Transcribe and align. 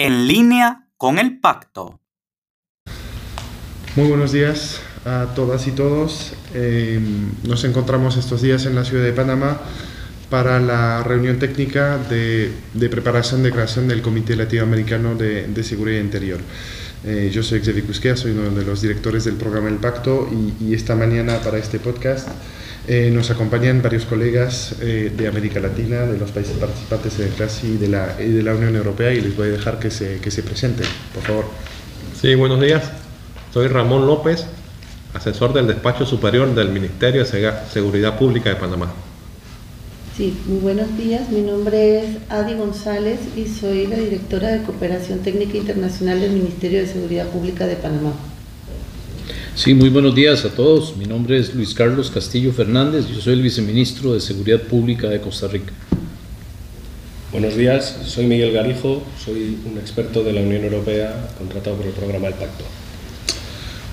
en 0.00 0.26
línea 0.26 0.88
con 0.96 1.18
el 1.18 1.40
pacto. 1.40 2.00
Muy 3.96 4.08
buenos 4.08 4.32
días 4.32 4.80
a 5.04 5.26
todas 5.34 5.66
y 5.66 5.72
todos. 5.72 6.32
Em, 6.54 7.30
nos 7.46 7.64
encontramos 7.64 8.16
estos 8.16 8.40
días 8.40 8.64
en 8.64 8.74
la 8.74 8.84
ciudad 8.84 9.04
de 9.04 9.12
Panamá 9.12 9.60
para 10.30 10.58
la 10.58 11.02
reunión 11.02 11.38
técnica 11.38 11.98
de, 11.98 12.50
preparación 12.90 13.42
de 13.42 13.52
creación 13.52 13.88
del 13.88 14.00
Comité 14.00 14.36
Latinoamericano 14.36 15.16
de, 15.16 15.62
Seguridad 15.62 16.00
Interior. 16.00 16.40
Eh, 17.04 17.30
yo 17.30 17.42
soy 17.42 17.60
Xavier 17.60 17.84
Cusquea, 17.84 18.16
soy 18.16 18.32
uno 18.32 18.50
de 18.50 18.64
los 18.64 18.80
directores 18.80 19.24
del 19.24 19.34
programa 19.34 19.68
El 19.68 19.76
Pacto 19.76 20.30
y 20.60 20.72
esta 20.72 20.94
mañana 20.94 21.40
para 21.40 21.58
este 21.58 21.78
podcast 21.78 22.28
eh, 22.92 23.08
nos 23.08 23.30
acompañan 23.30 23.82
varios 23.82 24.04
colegas 24.04 24.74
eh, 24.80 25.12
de 25.16 25.28
América 25.28 25.60
Latina, 25.60 26.06
de 26.06 26.18
los 26.18 26.32
países 26.32 26.56
participantes 26.56 27.18
de 27.18 27.28
CLASI 27.28 27.66
y 27.68 27.76
de 27.76 27.86
la, 27.86 28.16
y 28.20 28.30
de 28.30 28.42
la 28.42 28.52
Unión 28.52 28.74
Europea 28.74 29.12
y 29.12 29.20
les 29.20 29.36
voy 29.36 29.46
a 29.46 29.52
dejar 29.52 29.78
que 29.78 29.92
se, 29.92 30.18
que 30.18 30.32
se 30.32 30.42
presenten, 30.42 30.88
por 31.14 31.22
favor. 31.22 31.44
Sí, 32.20 32.34
buenos 32.34 32.60
días. 32.60 32.90
Soy 33.54 33.68
Ramón 33.68 34.08
López, 34.08 34.44
asesor 35.14 35.52
del 35.52 35.68
despacho 35.68 36.04
superior 36.04 36.52
del 36.52 36.70
Ministerio 36.70 37.24
de 37.24 37.52
Seguridad 37.72 38.18
Pública 38.18 38.50
de 38.50 38.56
Panamá. 38.56 38.92
Sí, 40.16 40.36
muy 40.46 40.58
buenos 40.58 40.98
días. 40.98 41.28
Mi 41.30 41.42
nombre 41.42 42.00
es 42.00 42.16
Adi 42.28 42.54
González 42.54 43.20
y 43.36 43.46
soy 43.46 43.86
la 43.86 43.98
directora 43.98 44.48
de 44.48 44.64
Cooperación 44.64 45.20
Técnica 45.20 45.56
Internacional 45.56 46.20
del 46.20 46.32
Ministerio 46.32 46.80
de 46.80 46.88
Seguridad 46.88 47.28
Pública 47.28 47.68
de 47.68 47.76
Panamá. 47.76 48.14
Sí, 49.54 49.74
muy 49.74 49.90
buenos 49.90 50.14
días 50.14 50.44
a 50.44 50.50
todos. 50.50 50.96
Mi 50.96 51.04
nombre 51.04 51.36
es 51.36 51.54
Luis 51.54 51.74
Carlos 51.74 52.10
Castillo 52.10 52.52
Fernández. 52.52 53.06
Yo 53.08 53.20
soy 53.20 53.34
el 53.34 53.42
viceministro 53.42 54.14
de 54.14 54.20
Seguridad 54.20 54.60
Pública 54.62 55.08
de 55.08 55.20
Costa 55.20 55.48
Rica. 55.48 55.72
Buenos 57.32 57.56
días, 57.56 57.96
soy 58.06 58.26
Miguel 58.26 58.52
Garijo, 58.52 59.02
soy 59.22 59.58
un 59.64 59.78
experto 59.78 60.24
de 60.24 60.32
la 60.32 60.40
Unión 60.40 60.64
Europea 60.64 61.30
contratado 61.38 61.76
por 61.76 61.86
el 61.86 61.92
programa 61.92 62.28
El 62.28 62.34
Pacto. 62.34 62.64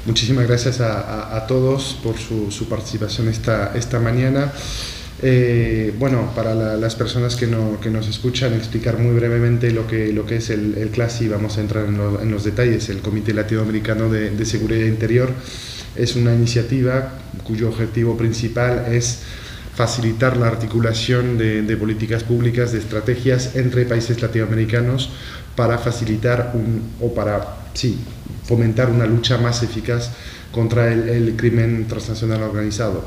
Muchísimas 0.06 0.48
gracias 0.48 0.80
a, 0.80 1.46
todos 1.48 1.98
por 2.02 2.18
su, 2.18 2.50
su, 2.50 2.70
participación 2.70 3.28
esta, 3.28 3.74
esta 3.76 4.00
mañana. 4.00 4.54
Eh, 5.22 5.94
bueno, 5.98 6.32
para 6.36 6.54
las 6.54 6.96
personas 6.96 7.36
que, 7.36 7.48
no, 7.48 7.80
nos 7.92 8.08
escuchan, 8.08 8.54
explicar 8.54 9.00
muy 9.00 9.16
brevemente 9.16 9.72
lo 9.72 9.88
que, 9.88 10.14
lo 10.14 10.28
es 10.28 10.50
el, 10.50 10.90
CLASI, 10.94 11.28
vamos 11.28 11.58
a 11.58 11.62
entrar 11.62 11.86
en, 11.86 12.32
los 12.32 12.44
detalles. 12.44 12.90
El 12.90 13.00
Comité 13.00 13.34
Latinoamericano 13.34 14.10
de, 14.10 14.46
Seguridad 14.46 14.86
Interior 14.86 15.32
es 15.96 16.16
una 16.16 16.34
iniciativa 16.34 17.20
cuyo 17.44 17.70
objetivo 17.70 18.16
principal 18.18 18.86
es 18.92 19.20
facilitar 19.76 20.38
la 20.38 20.48
articulación 20.48 21.38
de, 21.38 21.62
de, 21.62 21.78
políticas 21.78 22.24
públicas, 22.24 22.72
de 22.72 22.80
estrategias 22.80 23.56
entre 23.56 23.86
países 23.86 24.22
latinoamericanos 24.22 25.12
para 25.56 25.78
facilitar 25.78 26.52
un, 26.54 26.94
o 27.02 27.14
para 27.14 27.58
sí, 27.74 27.98
fomentar 28.44 28.90
una 28.90 29.06
lucha 29.06 29.38
más 29.38 29.62
eficaz 29.64 30.12
contra 30.52 30.92
el, 30.92 31.36
crimen 31.36 31.88
transnacional 31.88 32.42
organizado. 32.44 33.04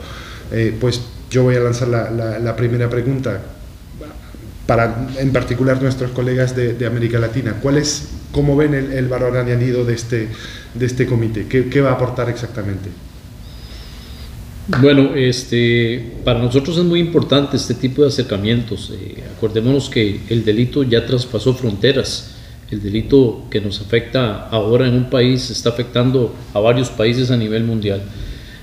Eh, 0.52 0.77
pues 0.80 1.00
yo 1.31 1.45
voy 1.45 1.55
a 1.55 1.61
lanzar 1.61 1.89
la, 1.89 2.56
primera 2.56 2.91
pregunta 2.91 3.41
para 4.67 5.09
en 5.19 5.33
particular 5.33 5.81
nuestros 5.81 6.11
colegas 6.11 6.55
de, 6.55 6.86
América 6.86 7.19
Latina. 7.19 7.56
¿Cuál 7.62 7.78
es, 7.78 8.09
cómo 8.33 8.56
ven 8.56 8.75
el, 8.75 9.09
valor 9.09 9.36
añadido 9.36 9.84
de 9.84 9.95
este, 9.95 10.28
de 10.75 10.86
este 10.86 11.06
comité? 11.06 11.47
¿Qué, 11.47 11.81
va 11.81 11.91
a 11.91 11.92
aportar 11.95 12.28
exactamente? 12.28 12.91
Bueno, 14.81 15.14
este, 15.17 16.14
para 16.25 16.39
nosotros 16.41 16.77
es 16.77 16.84
muy 16.84 17.01
importante 17.01 17.56
este 17.56 17.75
tipo 17.75 18.03
de 18.03 18.08
acercamientos. 18.08 18.92
Eh, 18.92 19.25
acordémonos 19.36 19.89
que 19.89 20.20
el 20.28 20.45
delito 20.45 20.83
ya 20.83 21.06
traspasó 21.06 21.55
fronteras. 21.55 22.36
El 22.70 22.81
delito 22.81 23.47
que 23.51 23.61
nos 23.61 23.81
afecta 23.81 24.48
ahora 24.48 24.86
en 24.86 24.95
un 24.95 25.11
país 25.11 25.51
está 25.51 25.70
afectando 25.70 26.33
a 26.55 26.61
varios 26.61 26.89
países 26.89 27.33
a 27.33 27.36
nivel 27.36 27.64
mundial. 27.64 28.02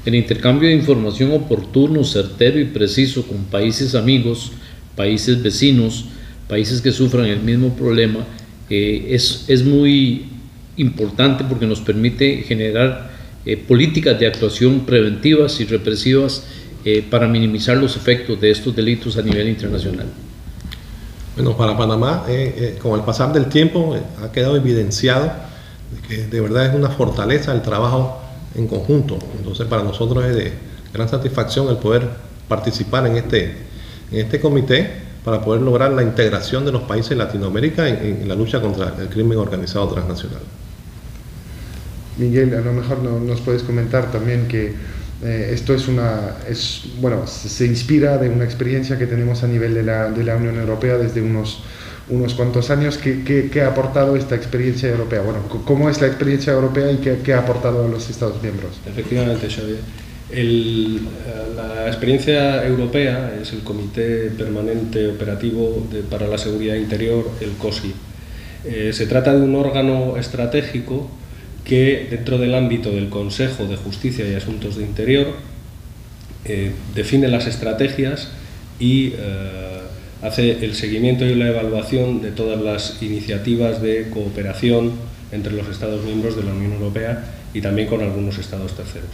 El 0.07 0.15
intercambio 0.15 0.69
de 0.69 0.75
información 0.75 1.33
oportuno, 1.33 2.01
certero 2.05 2.57
y 2.61 2.63
preciso 2.63 3.27
con 3.27 3.43
países 3.43 3.93
amigos, 3.93 4.53
países 4.95 5.43
vecinos, 5.43 6.05
países 6.47 6.79
que 6.79 6.93
sufran 6.93 7.25
el 7.25 7.41
mismo 7.41 7.73
problema, 7.75 8.19
eh, 8.69 9.07
es, 9.09 9.43
es, 9.49 9.65
muy 9.65 10.27
importante 10.77 11.43
porque 11.43 11.65
nos 11.65 11.81
permite 11.81 12.43
generar 12.43 13.11
eh, 13.45 13.57
políticas 13.57 14.17
de 14.17 14.27
actuación 14.27 14.85
preventivas 14.85 15.59
y 15.59 15.65
represivas 15.65 16.45
eh, 16.85 17.03
para 17.09 17.27
minimizar 17.27 17.75
los 17.75 17.97
efectos 17.97 18.39
de 18.39 18.51
estos 18.51 18.73
delitos 18.73 19.17
a 19.17 19.21
nivel 19.21 19.49
internacional. 19.49 20.05
Bueno, 21.35 21.57
para 21.57 21.77
Panamá, 21.77 22.25
con 22.81 22.97
el 22.97 23.05
pasar 23.05 23.33
del 23.33 23.47
tiempo, 23.47 23.99
ha 24.23 24.31
quedado 24.31 24.55
evidenciado 24.55 25.33
que 26.07 26.27
de 26.27 26.39
verdad 26.39 26.67
es 26.67 26.75
una 26.75 26.91
fortaleza 26.91 27.51
el 27.51 27.61
trabajo 27.61 28.21
en 28.57 28.67
conjunto. 28.67 29.17
Entonces 29.37 29.65
para 29.67 29.83
nosotros 29.83 30.25
es 30.25 30.35
de 30.35 30.51
gran 30.93 31.07
satisfacción 31.07 31.69
el 31.69 31.77
poder 31.77 32.09
participar 32.47 33.05
en 33.07 33.17
este, 33.17 33.55
en 34.11 34.19
este 34.19 34.39
comité 34.39 35.07
para 35.23 35.41
poder 35.41 35.61
lograr 35.61 35.91
la 35.91 36.03
integración 36.03 36.65
de 36.65 36.71
los 36.71 36.83
países 36.83 37.11
de 37.11 37.17
Latinoamérica 37.17 37.87
en, 37.87 38.27
la 38.27 38.35
lucha 38.35 38.61
contra 38.61 38.93
el 38.99 39.09
crimen 39.09 39.37
organizado 39.37 39.87
transnacional. 39.89 40.39
Miguel, 42.17 42.53
a 42.55 42.61
lo 42.61 42.73
mejor 42.73 42.99
nos 43.03 43.41
puedes 43.41 43.61
comentar 43.61 44.11
también 44.11 44.47
que 44.47 44.73
eh, 45.23 45.51
esto 45.53 45.73
es 45.73 45.87
una, 45.87 46.37
es, 46.49 46.83
bueno, 47.01 47.27
se 47.27 47.65
inspira 47.65 48.17
de 48.17 48.29
una 48.29 48.45
experiencia 48.45 48.97
que 48.97 49.05
tenemos 49.07 49.43
a 49.43 49.47
nivel 49.47 49.73
de 49.73 49.83
la, 49.83 50.09
de 50.09 50.23
la 50.23 50.35
Unión 50.35 50.57
Europea 50.57 50.97
desde 50.97 51.21
unos 51.21 51.61
unos 52.09 52.33
cuantos 52.33 52.69
años. 52.69 52.97
¿Qué, 52.97 53.61
ha 53.61 53.67
aportado 53.67 54.15
esta 54.15 54.35
experiencia 54.35 54.89
europea? 54.89 55.21
Bueno, 55.21 55.39
¿cómo 55.65 55.89
es 55.89 55.99
la 56.01 56.07
experiencia 56.07 56.53
europea 56.53 56.91
y 56.91 56.97
qué, 56.97 57.33
ha 57.33 57.39
aportado 57.39 57.85
a 57.85 57.87
los 57.87 58.09
Estados 58.09 58.41
miembros? 58.41 58.71
Efectivamente, 58.85 59.47
Xavier. 59.49 59.79
Eh, 60.29 60.99
la 61.55 61.87
experiencia 61.87 62.65
europea 62.65 63.33
es 63.41 63.53
el 63.53 63.59
Comité 63.59 64.29
Permanente 64.37 65.07
Operativo 65.07 65.87
para 66.09 66.27
la 66.27 66.37
Seguridad 66.37 66.75
Interior, 66.75 67.29
el 67.39 67.51
COSI. 67.51 67.93
Eh, 68.65 68.91
se 68.93 69.05
trata 69.07 69.33
de 69.33 69.41
un 69.41 69.55
órgano 69.55 70.17
estratégico 70.17 71.09
que 71.63 72.07
dentro 72.09 72.37
del 72.37 72.55
ámbito 72.55 72.91
del 72.91 73.09
Consejo 73.09 73.65
de 73.65 73.77
Justicia 73.77 74.27
y 74.27 74.33
Asuntos 74.33 74.77
de 74.77 74.83
Interior 74.83 75.27
eh, 76.45 76.71
define 76.95 77.27
las 77.27 77.47
estrategias 77.47 78.29
y 78.79 79.13
hace 80.21 80.65
el 80.65 80.73
seguimiento 80.73 81.25
y 81.25 81.35
la 81.35 81.49
evaluación 81.49 82.21
de 82.21 82.31
todas 82.31 82.59
las 82.61 83.01
iniciativas 83.01 83.81
de 83.81 84.09
cooperación 84.09 84.93
entre 85.31 85.53
los 85.53 85.67
Estados 85.67 86.03
miembros 86.03 86.35
de 86.35 86.43
la 86.43 86.53
Unión 86.53 86.73
Europea 86.73 87.23
y 87.53 87.61
también 87.61 87.87
con 87.87 88.01
algunos 88.01 88.37
Estados 88.37 88.75
terceros. 88.75 89.09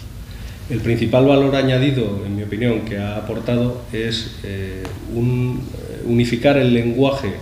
El 0.70 0.80
principal 0.80 1.26
valor 1.26 1.56
añadido, 1.56 2.24
en 2.26 2.38
mi 2.38 2.44
opinión, 2.44 2.82
que 2.82 2.98
ha 2.98 3.18
aportado 3.18 3.82
es 3.92 4.38
eh, 4.44 4.84
eh, 4.84 6.04
unificar 6.06 6.58
el 6.58 6.74
lenguaje, 6.74 7.34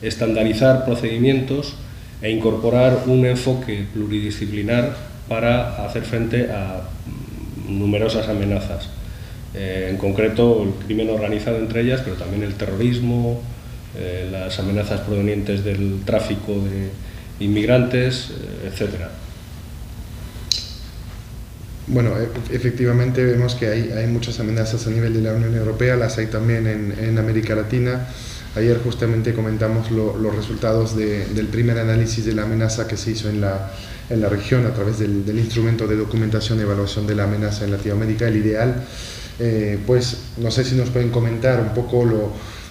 estandarizar 0.00 0.84
procedimientos 0.84 1.74
e 2.22 2.30
incorporar 2.30 3.04
un 3.06 3.26
enfoque 3.26 3.84
pluridisciplinar 3.92 4.96
para 5.28 5.84
hacer 5.84 6.04
frente 6.04 6.50
a 6.52 6.82
numerosas 7.68 8.28
amenazas 8.28 8.88
eh, 9.54 9.88
en 9.90 9.98
concreto 9.98 10.62
el 10.62 10.84
crimen 10.84 11.10
organizado 11.10 11.58
entre 11.58 11.82
ellas, 11.82 12.00
pero 12.02 12.16
también 12.16 12.42
el 12.42 12.54
terrorismo, 12.54 13.42
eh, 13.96 14.28
las 14.30 14.58
amenazas 14.58 15.00
provenientes 15.02 15.64
del 15.64 16.00
tráfico 16.06 16.52
de 16.52 16.90
inmigrantes, 17.44 18.30
eh, 18.30 18.68
etcétera. 18.68 19.10
Bueno, 21.88 22.12
e, 22.16 22.54
efectivamente 22.54 23.22
vemos 23.24 23.54
que 23.54 23.68
hay, 23.68 23.90
hay, 23.90 24.06
muchas 24.06 24.40
amenazas 24.40 24.86
a 24.86 24.90
nivel 24.90 25.12
de 25.12 25.20
la 25.20 25.34
Unión 25.34 25.54
Europea, 25.54 25.96
las 25.96 26.16
hay 26.16 26.28
también 26.28 26.66
en, 26.66 26.94
en 26.98 27.18
América 27.18 27.54
Latina. 27.54 28.08
Ayer 28.54 28.78
justamente 28.82 29.34
comentamos 29.34 29.90
los 29.90 30.36
resultados 30.36 30.94
del 30.94 31.46
primer 31.46 31.78
análisis 31.78 32.26
de 32.26 32.34
la 32.34 32.42
amenaza 32.42 32.86
que 32.86 32.98
se 32.98 33.12
hizo 33.12 33.30
en 33.30 33.40
la, 33.40 33.72
en 34.10 34.20
la 34.20 34.28
región 34.28 34.66
a 34.66 34.74
través 34.74 34.98
del, 34.98 35.24
del 35.24 35.38
instrumento 35.38 35.86
de 35.86 35.96
documentación 35.96 36.58
y 36.58 36.62
evaluación 36.62 37.06
de 37.06 37.14
la 37.14 37.24
amenaza 37.24 37.64
en 37.64 37.70
Latinoamérica. 37.70 38.28
El 38.28 38.36
ideal 38.36 38.84
eh, 39.44 39.76
pues 39.88 40.18
no 40.36 40.52
sé 40.52 40.62
si 40.62 40.76
nos 40.76 40.90
pueden 40.90 41.10
comentar 41.10 41.60
un 41.60 41.70
poco 41.70 42.04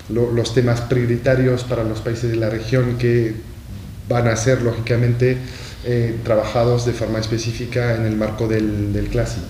los 0.08 0.54
temas 0.54 0.80
prioritarios 0.80 1.66
para 1.66 1.84
los 1.84 2.00
países 2.00 2.32
de 2.32 2.38
la 2.38 2.50
región 2.50 2.98
que 2.98 3.34
van 4.08 4.30
a 4.30 4.38
ser 4.38 4.62
lógicamente 4.62 5.38
eh, 5.84 6.16
trabajados 6.24 6.86
de 6.86 6.94
forma 6.94 7.20
específica 7.20 7.98
en 7.98 8.06
el 8.06 8.16
marco 8.16 8.48
del, 8.48 9.10
CLASI. 9.12 9.42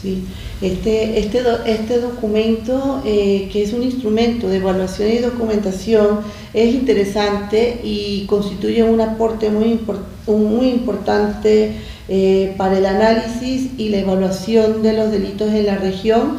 Sí, 0.00 0.24
este, 0.62 1.18
este, 1.18 1.42
este 1.66 1.98
documento, 1.98 3.02
eh, 3.04 3.48
que 3.52 3.64
es 3.64 3.72
un 3.72 3.82
instrumento 3.82 4.48
de 4.48 4.58
evaluación 4.58 5.10
y 5.10 5.18
documentación, 5.18 6.20
es 6.54 6.72
interesante 6.72 7.80
y 7.82 8.24
constituye 8.26 8.84
un 8.84 9.00
aporte 9.00 9.50
muy, 9.50 9.80
muy 10.26 10.68
importante 10.68 11.72
eh, 12.08 12.54
para 12.56 12.78
el 12.78 12.86
análisis 12.86 13.70
y 13.78 13.88
la 13.88 13.98
evaluación 13.98 14.82
de 14.82 14.92
los 14.92 15.10
delitos 15.10 15.52
en 15.52 15.66
la 15.66 15.76
región, 15.76 16.38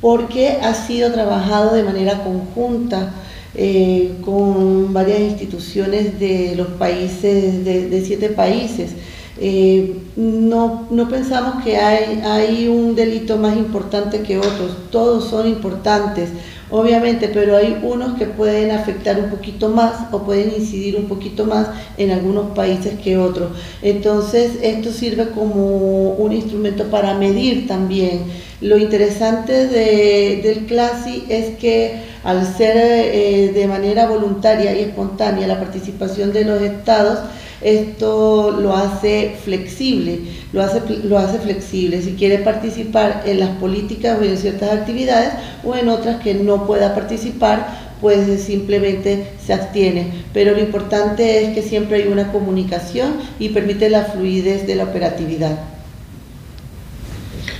porque 0.00 0.58
ha 0.62 0.74
sido 0.74 1.12
trabajado 1.12 1.74
de 1.74 1.82
manera 1.82 2.22
conjunta 2.22 3.12
eh, 3.56 4.14
con 4.24 4.92
varias 4.92 5.20
instituciones 5.20 6.18
de 6.18 6.54
los 6.56 6.66
países, 6.68 7.64
de, 7.64 8.02
siete 8.04 8.28
países. 8.30 8.90
Eh, 9.38 9.98
no, 10.16 10.86
no, 10.90 11.08
pensamos 11.08 11.62
que 11.62 11.76
hay, 11.76 12.20
hay 12.24 12.68
un 12.68 12.94
delito 12.94 13.36
más 13.36 13.56
importante 13.56 14.20
que 14.20 14.38
otros, 14.38 14.90
todos 14.90 15.30
son 15.30 15.48
importantes, 15.48 16.30
obviamente, 16.74 17.30
pero 17.32 17.56
hay 17.56 17.78
unos 17.84 18.18
que 18.18 18.26
pueden 18.26 18.72
afectar 18.72 19.16
un 19.20 19.30
poquito 19.30 19.68
más 19.68 20.12
o 20.12 20.24
pueden 20.24 20.52
incidir 20.56 20.96
un 20.96 21.04
poquito 21.04 21.44
más 21.44 21.68
en 21.96 22.10
algunos 22.10 22.50
países 22.50 22.98
que 22.98 23.16
otros. 23.16 23.52
Entonces, 23.80 24.58
esto 24.60 24.90
sirve 24.90 25.28
como 25.28 26.14
un 26.14 26.32
instrumento 26.32 26.86
para 26.90 27.14
medir 27.14 27.68
también. 27.68 28.24
Lo 28.60 28.76
interesante 28.76 29.68
del 29.68 30.66
CLASI 30.66 31.26
es 31.28 31.56
que 31.58 32.02
al 32.24 32.44
ser 32.44 32.76
eh, 32.76 33.52
de 33.54 33.66
manera 33.68 34.08
voluntaria 34.08 34.74
y 34.74 34.80
espontánea 34.80 35.46
la 35.46 35.60
participación 35.60 36.32
de 36.32 36.44
los 36.44 36.60
estados, 36.60 37.20
esto 37.64 38.58
lo 38.60 38.76
hace 38.76 39.36
flexible, 39.42 40.20
lo 40.52 40.62
hace, 40.62 40.82
lo 41.02 41.18
hace 41.18 41.38
flexible. 41.38 42.02
Si 42.02 42.12
quiere 42.12 42.38
participar 42.38 43.22
en 43.24 43.40
las 43.40 43.56
políticas 43.56 44.18
o 44.20 44.22
en 44.22 44.36
ciertas 44.36 44.70
actividades 44.70 45.32
o 45.64 45.74
en 45.74 45.88
otras 45.88 46.22
que 46.22 46.34
no 46.34 46.66
pueda 46.66 46.94
participar, 46.94 47.94
pues 48.02 48.42
simplemente 48.42 49.28
se 49.44 49.54
abstiene. 49.54 50.08
Pero 50.34 50.52
lo 50.52 50.60
importante 50.60 51.42
es 51.42 51.54
que 51.54 51.62
siempre 51.62 52.02
hay 52.02 52.08
una 52.08 52.30
comunicación 52.30 53.14
y 53.38 53.48
permite 53.48 53.88
la 53.88 54.04
fluidez 54.04 54.66
de 54.66 54.74
la 54.74 54.84
operatividad. 54.84 55.58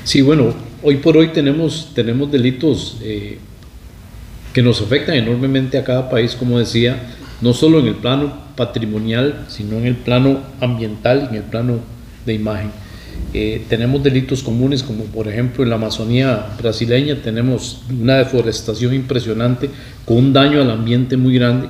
Sí, 0.05 0.21
bueno, 0.21 0.53
hoy 0.83 0.97
por 0.97 1.17
hoy 1.17 1.29
tenemos, 1.29 1.93
tenemos 1.95 2.31
delitos 2.31 2.99
eh, 3.03 3.39
que 4.53 4.61
nos 4.61 4.83
afectan 4.83 5.15
enormemente 5.15 5.79
a 5.79 5.85
cada 5.85 6.11
país, 6.11 6.35
como 6.35 6.59
decía, 6.59 7.01
no 7.41 7.55
solo 7.55 7.79
en 7.79 7.87
el 7.87 7.95
plano 7.95 8.44
patrimonial, 8.57 9.47
sino 9.49 9.79
en 9.79 9.87
el 9.87 9.97
plano 9.97 10.41
ambiental 10.61 11.29
en 11.31 11.37
el 11.37 11.43
plano 11.43 11.79
de 12.27 12.35
imagen. 12.35 12.71
Eh, 13.33 13.65
tenemos 13.69 14.03
delitos 14.03 14.43
comunes 14.43 14.83
como 14.83 15.05
por 15.05 15.29
ejemplo 15.29 15.65
en 15.65 15.71
la 15.71 15.77
Amazonía 15.77 16.47
brasileña 16.59 17.17
tenemos 17.17 17.83
una 17.91 18.17
deforestación 18.17 18.95
impresionante 18.95 19.71
con 20.05 20.19
un 20.19 20.33
daño 20.33 20.61
al 20.61 20.71
ambiente 20.71 21.17
muy 21.17 21.35
grande. 21.35 21.69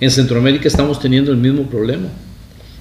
En 0.00 0.10
Centroamérica 0.10 0.68
estamos 0.68 1.00
teniendo 1.00 1.30
el 1.30 1.36
mismo 1.36 1.64
problema 1.64 2.06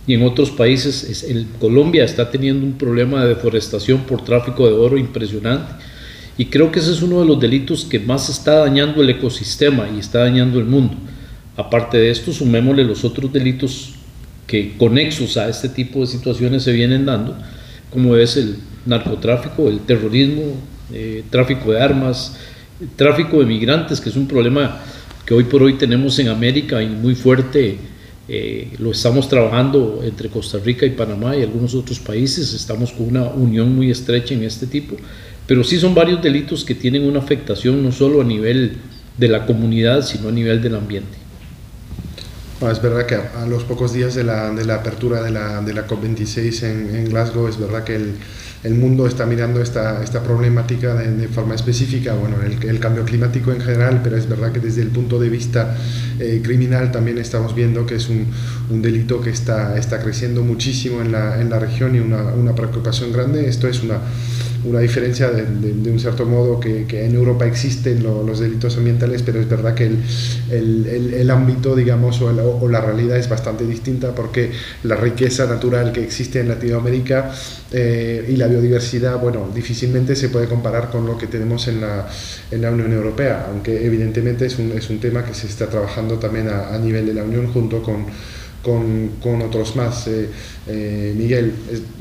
y 0.08 0.16
en 0.16 0.24
otros 0.24 0.50
países 0.50 1.26
Colombia 1.60 2.04
está 2.04 2.30
teniendo 2.30 2.66
un 2.66 2.74
problema 2.74 3.22
de 3.24 3.30
deforestación 3.30 4.02
por 4.02 4.24
tráfico 4.24 4.66
de 4.68 4.74
oro 4.74 4.98
impresionante. 4.98 5.74
Y 6.38 6.46
creo 6.46 6.72
que 6.72 6.80
ese 6.80 6.92
es 6.92 7.02
uno 7.02 7.20
de 7.20 7.26
los 7.26 7.40
delitos 7.40 7.86
que 7.86 8.00
más 8.00 8.30
está 8.30 8.56
dañando 8.60 9.02
el 9.02 9.10
ecosistema 9.10 9.88
y 9.96 10.00
está 10.00 10.20
dañando 10.20 10.60
el 10.60 10.66
mundo. 10.66 10.96
Aparte 11.58 11.98
de 11.98 12.12
esto, 12.12 12.32
sumémosle 12.32 12.84
los 12.84 13.04
otros 13.04 13.32
delitos 13.32 13.94
que 14.48 14.76
conexos 14.78 15.38
a 15.38 15.50
este 15.50 15.70
tipo 15.70 16.00
de 16.00 16.08
situaciones 16.08 16.64
se 16.64 16.72
vienen 16.72 17.06
dando, 17.06 17.38
como 17.90 18.16
es 18.16 18.38
el 18.38 18.58
narcotráfico, 18.86 19.68
el 19.68 19.80
terrorismo, 19.82 20.44
eh, 20.94 21.24
tráfico 21.30 21.72
de 21.72 21.82
armas, 21.82 22.38
tráfico 22.96 23.40
de 23.40 23.46
migrantes, 23.46 24.00
que 24.00 24.10
es 24.10 24.16
un 24.16 24.28
problema 24.28 24.80
que 25.26 25.34
hoy 25.34 25.44
por 25.44 25.62
hoy 25.62 25.74
tenemos 25.74 26.18
en 26.20 26.30
América 26.30 26.82
y 26.82 26.88
muy 26.88 27.16
fuerte. 27.16 27.78
Eh, 28.28 28.74
lo 28.80 28.92
estamos 28.92 29.28
trabajando 29.28 30.02
entre 30.04 30.30
Costa 30.30 30.58
Rica 30.64 30.86
y 30.86 30.92
Panamá 30.92 31.36
y 31.36 31.44
algunos 31.44 31.76
otros 31.76 32.00
países. 32.00 32.54
Estamos 32.54 32.92
con 32.92 33.08
una 33.08 33.26
unión 33.26 33.76
muy 33.76 33.92
estrecha 33.92 34.34
en 34.34 34.44
este 34.44 34.68
tipo. 34.68 34.96
Pero 35.48 35.64
sí 35.64 35.78
son 35.78 35.94
varios 35.94 36.22
delitos 36.22 36.64
que 36.64 36.76
tienen 36.76 37.04
una 37.04 37.20
afectación 37.20 37.84
no 37.84 37.92
solo 37.92 38.22
a 38.22 38.24
nivel 38.24 38.78
de 39.18 39.28
la 39.28 39.46
comunidad, 39.46 40.02
sino 40.06 40.30
a 40.30 40.32
nivel 40.32 40.62
del 40.62 40.76
ambiente 40.76 41.21
es 42.70 42.82
verdad 42.82 43.06
que 43.06 43.16
a, 43.16 43.46
los 43.48 43.64
pocos 43.64 43.94
días 43.94 44.14
de 44.14 44.24
la, 44.24 44.52
de 44.52 44.66
la 44.66 44.76
apertura 44.76 45.24
de 45.24 45.32
la, 45.32 45.62
de 45.62 45.74
la 45.74 45.88
COP26 45.88 46.64
en, 46.64 46.96
en, 46.96 47.10
Glasgow, 47.10 47.48
es 47.48 47.58
verdad 47.58 47.84
que 47.84 47.96
el, 47.96 48.16
el 48.64 48.76
mundo 48.76 49.08
está 49.08 49.26
mirando 49.26 49.62
esta, 49.62 50.04
esta 50.04 50.22
problemática 50.22 50.94
de, 50.94 51.28
forma 51.28 51.56
específica, 51.56 52.14
bueno, 52.14 52.36
el, 52.44 52.64
el, 52.68 52.80
cambio 52.80 53.04
climático 53.04 53.52
en 53.52 53.62
general, 53.62 54.02
pero 54.04 54.18
es 54.18 54.30
verdad 54.30 54.52
que 54.52 54.60
desde 54.60 54.82
el 54.84 54.90
punto 54.90 55.20
de 55.20 55.30
vista 55.30 55.76
eh, 56.20 56.42
criminal 56.44 56.92
también 56.92 57.18
estamos 57.18 57.56
viendo 57.56 57.86
que 57.86 57.96
es 57.96 58.10
un, 58.10 58.28
un, 58.70 58.82
delito 58.82 59.22
que 59.22 59.32
está, 59.32 59.78
está 59.78 60.00
creciendo 60.00 60.44
muchísimo 60.44 61.02
en 61.02 61.12
la, 61.12 61.42
en 61.42 61.50
la 61.50 61.58
región 61.58 61.96
y 61.96 62.00
una, 62.00 62.24
una 62.34 62.54
preocupación 62.54 63.12
grande. 63.12 63.48
Esto 63.50 63.68
es 63.68 63.82
una 63.82 64.00
una 64.64 64.80
diferencia 64.80 65.30
de, 65.30 65.44
un 65.92 66.00
cierto 66.00 66.26
modo 66.26 66.60
que, 66.60 66.86
en 66.92 67.16
Europa 67.16 67.46
existen 67.46 68.04
los 68.04 68.40
delitos 68.40 68.78
ambientales, 68.78 69.24
pero 69.24 69.40
es 69.40 69.50
verdad 69.50 69.74
que 69.74 69.86
el, 69.86 71.14
el, 71.14 71.32
ámbito, 71.32 71.76
digamos, 71.76 72.22
o, 72.22 72.68
la 72.68 72.82
realidad 72.82 73.18
es 73.18 73.30
bastante 73.30 73.66
distinta 73.66 74.14
porque 74.14 74.52
la 74.84 74.96
riqueza 74.96 75.46
natural 75.46 75.92
que 75.92 76.04
existe 76.04 76.40
en 76.40 76.50
Latinoamérica 76.50 77.32
eh, 77.72 78.26
y 78.30 78.36
la 78.36 78.48
biodiversidad, 78.48 79.20
bueno, 79.20 79.50
difícilmente 79.54 80.16
se 80.16 80.30
puede 80.30 80.48
comparar 80.48 80.90
con 80.90 81.06
lo 81.06 81.18
que 81.18 81.28
tenemos 81.28 81.68
en 81.68 81.82
la, 81.82 82.08
en 82.52 82.62
la 82.62 82.72
Unión 82.72 82.94
Europea, 82.94 83.48
aunque 83.50 83.86
evidentemente 83.86 84.46
es 84.46 84.60
un, 84.60 84.72
es 84.74 84.90
un 84.90 85.00
tema 85.00 85.24
que 85.26 85.34
se 85.34 85.48
está 85.48 85.68
trabajando 85.68 86.20
también 86.20 86.50
a, 86.50 86.74
a 86.74 86.78
nivel 86.78 87.06
de 87.06 87.14
la 87.14 87.24
Unión 87.24 87.52
junto 87.52 87.82
con 87.82 88.06
con, 88.64 89.12
con 89.22 89.42
otros 89.42 89.76
más. 89.76 90.08
Eh, 90.08 90.30
eh, 90.68 91.14
Miguel, 91.16 91.54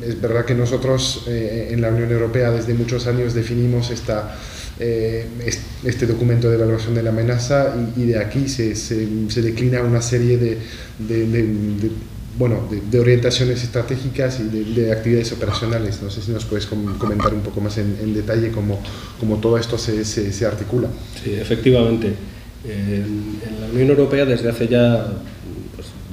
es, 0.02 0.20
verdad 0.20 0.44
que 0.44 0.54
nosotros 0.54 1.24
eh, 1.28 1.68
en 1.70 1.80
la 1.80 1.88
Unión 1.88 2.10
Europea 2.10 2.50
desde 2.50 2.74
muchos 2.74 3.06
años 3.06 3.34
definimos 3.34 3.90
esta, 3.90 4.36
este 4.78 6.06
documento 6.06 6.48
de 6.48 6.56
evaluación 6.56 6.94
de 6.94 7.02
la 7.02 7.10
amenaza 7.10 7.74
y, 7.96 8.04
de 8.04 8.18
aquí 8.18 8.48
se, 8.48 8.74
se, 8.74 9.06
se, 9.28 9.42
declina 9.42 9.82
una 9.82 10.00
serie 10.00 10.38
de, 10.38 10.56
de, 10.98 11.26
de, 11.26 11.90
bueno, 12.38 12.66
de, 12.90 12.98
orientaciones 12.98 13.62
estratégicas 13.62 14.40
y 14.40 14.72
de, 14.74 14.90
actividades 14.90 15.32
operacionales. 15.32 16.00
No 16.00 16.10
sé 16.10 16.22
si 16.22 16.30
nos 16.30 16.46
puedes 16.46 16.64
comentar 16.64 17.34
un 17.34 17.42
poco 17.42 17.60
más 17.60 17.76
en, 17.76 17.98
en 18.02 18.14
detalle 18.14 18.50
cómo, 18.50 18.80
cómo, 19.18 19.36
todo 19.36 19.58
esto 19.58 19.76
se, 19.76 20.02
se, 20.06 20.32
se 20.32 20.46
articula. 20.46 20.88
Sí, 21.22 21.34
efectivamente. 21.34 22.14
En, 22.62 23.40
en 23.46 23.60
la 23.60 23.66
Unión 23.72 23.90
Europea 23.90 24.24
desde 24.24 24.48
hace 24.48 24.68
ya 24.68 25.06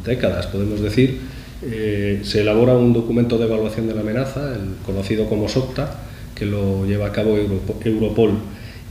décadas, 0.07 0.48
podemos 0.48 0.81
decir, 0.81 1.19
eh, 1.62 2.21
se 2.24 2.42
elabora 2.42 2.74
un 2.74 2.94
documento 2.94 3.38
de 3.38 3.45
evaluación 3.45 3.88
de 3.88 3.95
la 3.95 4.01
amenaza, 4.01 4.54
el 4.54 4.75
conocido 4.86 5.27
como 5.27 5.50
SOCTA, 5.50 6.00
que 6.33 6.45
lo 6.45 6.86
lleva 6.86 7.07
a 7.07 7.12
cabo 7.12 7.38
Europol. 7.38 8.31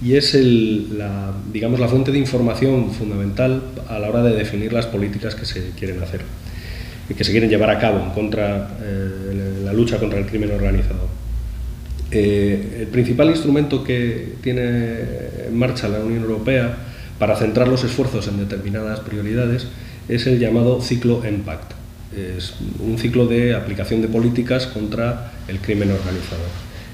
Y 0.02 0.14
es 0.14 0.34
la, 0.34 1.32
digamos, 1.52 1.80
la 1.80 1.88
fuente 1.88 2.12
de 2.12 2.18
información 2.18 2.92
fundamental 2.92 3.62
a 3.88 3.98
la 3.98 4.08
hora 4.08 4.22
de 4.22 4.36
definir 4.36 4.72
las 4.72 4.86
políticas 4.86 5.34
que 5.34 5.46
se 5.46 5.70
quieren 5.70 6.02
hacer 6.02 6.20
y 7.08 7.14
que 7.14 7.24
se 7.24 7.30
quieren 7.30 7.48
llevar 7.48 7.70
a 7.70 7.78
cabo 7.78 8.00
en 8.00 8.10
contra, 8.10 8.76
eh, 8.82 9.62
la 9.64 9.72
lucha 9.72 9.98
contra 9.98 10.18
el 10.18 10.26
crimen 10.26 10.50
organizado. 10.50 11.08
Eh, 12.10 12.78
el 12.80 12.86
principal 12.88 13.30
instrumento 13.30 13.82
que 13.82 14.34
tiene 14.42 14.98
en 15.48 15.56
marcha 15.56 15.88
la 15.88 16.00
Unión 16.00 16.22
Europea 16.22 16.76
para 17.18 17.36
centrar 17.36 17.68
los 17.68 17.82
esfuerzos 17.84 18.28
en 18.28 18.38
determinadas 18.38 19.00
prioridades 19.00 19.66
es 20.08 20.26
el 20.26 20.38
llamado 20.38 20.80
ciclo 20.80 21.24
EMPACT. 21.24 21.72
Es 22.16 22.54
un 22.78 22.98
ciclo 22.98 23.26
de 23.26 23.54
aplicación 23.54 24.00
de 24.00 24.08
políticas 24.08 24.66
contra 24.66 25.32
el 25.48 25.58
crimen 25.58 25.90
organizado. 25.90 26.42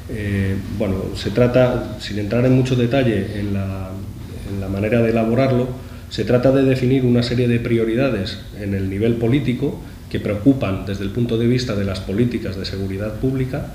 Eh, 0.08 0.56
bueno, 0.78 0.96
se 1.14 1.30
trata, 1.30 1.96
sin 2.00 2.18
entrar 2.18 2.44
en 2.44 2.52
mucho 2.52 2.74
detalle 2.74 3.38
en 3.38 3.54
la, 3.54 3.90
en 4.52 4.60
la 4.60 4.68
manera 4.68 5.00
de 5.00 5.10
elaborarlo, 5.10 5.68
se 6.10 6.24
trata 6.24 6.52
de 6.52 6.62
definir 6.64 7.04
una 7.04 7.22
serie 7.22 7.48
de 7.48 7.60
prioridades 7.60 8.38
en 8.60 8.74
el 8.74 8.90
nivel 8.90 9.14
político 9.14 9.80
que 10.10 10.20
preocupan 10.20 10.84
desde 10.84 11.04
el 11.04 11.10
punto 11.10 11.38
de 11.38 11.46
vista 11.46 11.74
de 11.74 11.84
las 11.84 12.00
políticas 12.00 12.56
de 12.56 12.66
seguridad 12.66 13.14
pública 13.14 13.68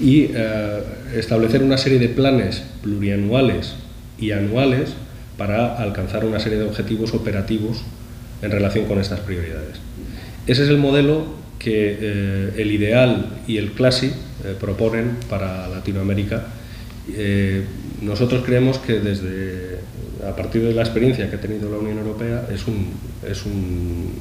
y 0.00 0.30
eh, 0.32 0.82
establecer 1.16 1.62
una 1.62 1.78
serie 1.78 1.98
de 1.98 2.08
planes 2.08 2.62
plurianuales 2.82 3.74
y 4.18 4.30
anuales 4.30 4.90
para 5.36 5.76
alcanzar 5.76 6.24
una 6.24 6.38
serie 6.38 6.58
de 6.58 6.64
objetivos 6.64 7.12
operativos 7.12 7.82
en 8.42 8.50
relación 8.50 8.86
con 8.86 9.00
estas 9.00 9.20
prioridades. 9.20 9.78
Ese 10.46 10.64
es 10.64 10.68
el 10.68 10.78
modelo 10.78 11.26
que 11.58 11.98
eh, 12.00 12.54
el 12.56 12.72
ideal 12.72 13.40
y 13.46 13.58
el 13.58 13.72
CLASI 13.72 14.06
eh, 14.06 14.12
proponen 14.58 15.16
para 15.28 15.68
Latinoamérica. 15.68 16.46
Eh, 17.12 17.64
nosotros 18.00 18.42
creemos 18.44 18.78
que 18.78 19.00
desde, 19.00 19.78
a 20.26 20.34
partir 20.34 20.62
de 20.62 20.72
la 20.72 20.82
experiencia 20.82 21.28
que 21.28 21.36
ha 21.36 21.40
tenido 21.40 21.70
la 21.70 21.78
Unión 21.78 21.98
Europea, 21.98 22.48
es 22.52 22.66
un, 22.66 22.88
es 23.28 23.44
un 23.44 24.12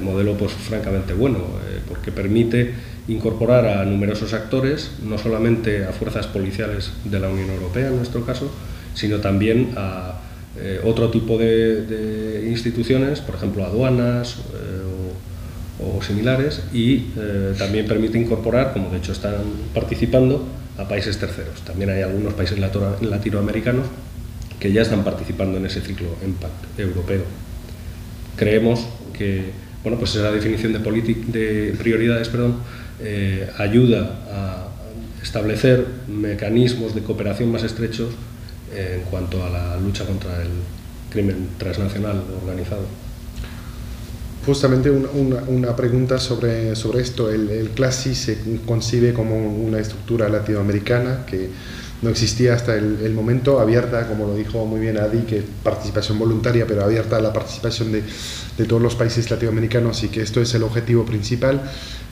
modelo 0.00 0.34
pues, 0.36 0.52
francamente 0.52 1.12
bueno, 1.12 1.38
porque 1.88 2.10
permite 2.10 2.72
incorporar 3.08 3.66
a 3.66 3.84
numerosos 3.84 4.32
actores, 4.32 4.92
no 5.02 5.18
solamente 5.18 5.84
a 5.84 5.92
fuerzas 5.92 6.26
policiales 6.26 6.92
de 7.04 7.20
la 7.20 7.28
Unión 7.28 7.50
Europea 7.50 7.88
en 7.88 7.96
nuestro 7.96 8.24
caso, 8.24 8.50
sino 8.94 9.18
también 9.18 9.72
a 9.76 10.20
eh, 10.56 10.80
otro 10.84 11.10
tipo 11.10 11.36
de, 11.36 11.84
instituciones, 12.48 13.20
por 13.20 13.34
ejemplo 13.34 13.64
aduanas 13.64 14.36
eh, 14.54 15.82
o, 15.82 16.02
similares, 16.02 16.62
y 16.72 17.06
eh, 17.16 17.54
también 17.58 17.86
permite 17.86 18.18
incorporar, 18.18 18.72
como 18.72 18.90
de 18.90 18.98
hecho 18.98 19.12
están 19.12 19.42
participando, 19.72 20.46
a 20.76 20.88
países 20.88 21.18
terceros. 21.18 21.62
También 21.62 21.90
hay 21.90 22.02
algunos 22.02 22.34
países 22.34 22.58
latinoamericanos 22.58 23.86
que 24.58 24.72
ya 24.72 24.82
están 24.82 25.04
participando 25.04 25.58
en 25.58 25.66
ese 25.66 25.80
ciclo 25.80 26.16
Impact 26.24 26.78
europeo. 26.78 27.22
Creemos 28.36 28.84
que 29.16 29.52
bueno, 29.84 29.98
pues 29.98 30.16
esa 30.16 30.32
definición 30.32 30.72
de, 30.72 30.78
de 30.78 31.74
prioridades 31.78 32.30
perdón, 32.30 32.56
eh, 33.00 33.48
ayuda 33.58 34.18
a 34.30 34.68
establecer 35.22 35.86
mecanismos 36.08 36.94
de 36.94 37.02
cooperación 37.02 37.52
más 37.52 37.62
estrechos 37.62 38.08
en 38.74 39.02
cuanto 39.02 39.44
a 39.44 39.50
la 39.50 39.76
lucha 39.76 40.04
contra 40.04 40.42
el 40.42 40.48
crimen 41.14 41.50
transnacional 41.56 42.24
organizado. 42.42 42.82
Justamente 44.44 44.90
una, 44.90 45.74
pregunta 45.74 46.18
sobre, 46.18 46.74
sobre 46.76 47.00
esto. 47.00 47.30
El, 47.30 47.48
el 47.48 47.70
CLASI 47.70 48.14
se 48.14 48.38
concibe 48.66 49.14
como 49.14 49.36
una 49.36 49.78
estructura 49.78 50.28
latinoamericana 50.28 51.24
que 51.24 51.48
no 52.04 52.10
existía 52.10 52.54
hasta 52.54 52.76
el, 52.76 53.14
momento, 53.14 53.58
abierta, 53.58 54.06
como 54.06 54.26
lo 54.26 54.34
dijo 54.34 54.66
muy 54.66 54.78
bien 54.78 54.98
Adi, 54.98 55.20
que 55.20 55.42
participación 55.62 56.18
voluntaria, 56.18 56.66
pero 56.66 56.84
abierta 56.84 57.16
a 57.16 57.20
la 57.20 57.32
participación 57.32 57.92
de, 57.92 58.02
todos 58.66 58.82
los 58.82 58.94
países 58.94 59.30
latinoamericanos 59.30 60.02
y 60.04 60.08
que 60.08 60.20
esto 60.20 60.40
es 60.40 60.54
el 60.54 60.62
objetivo 60.62 61.06
principal, 61.06 61.62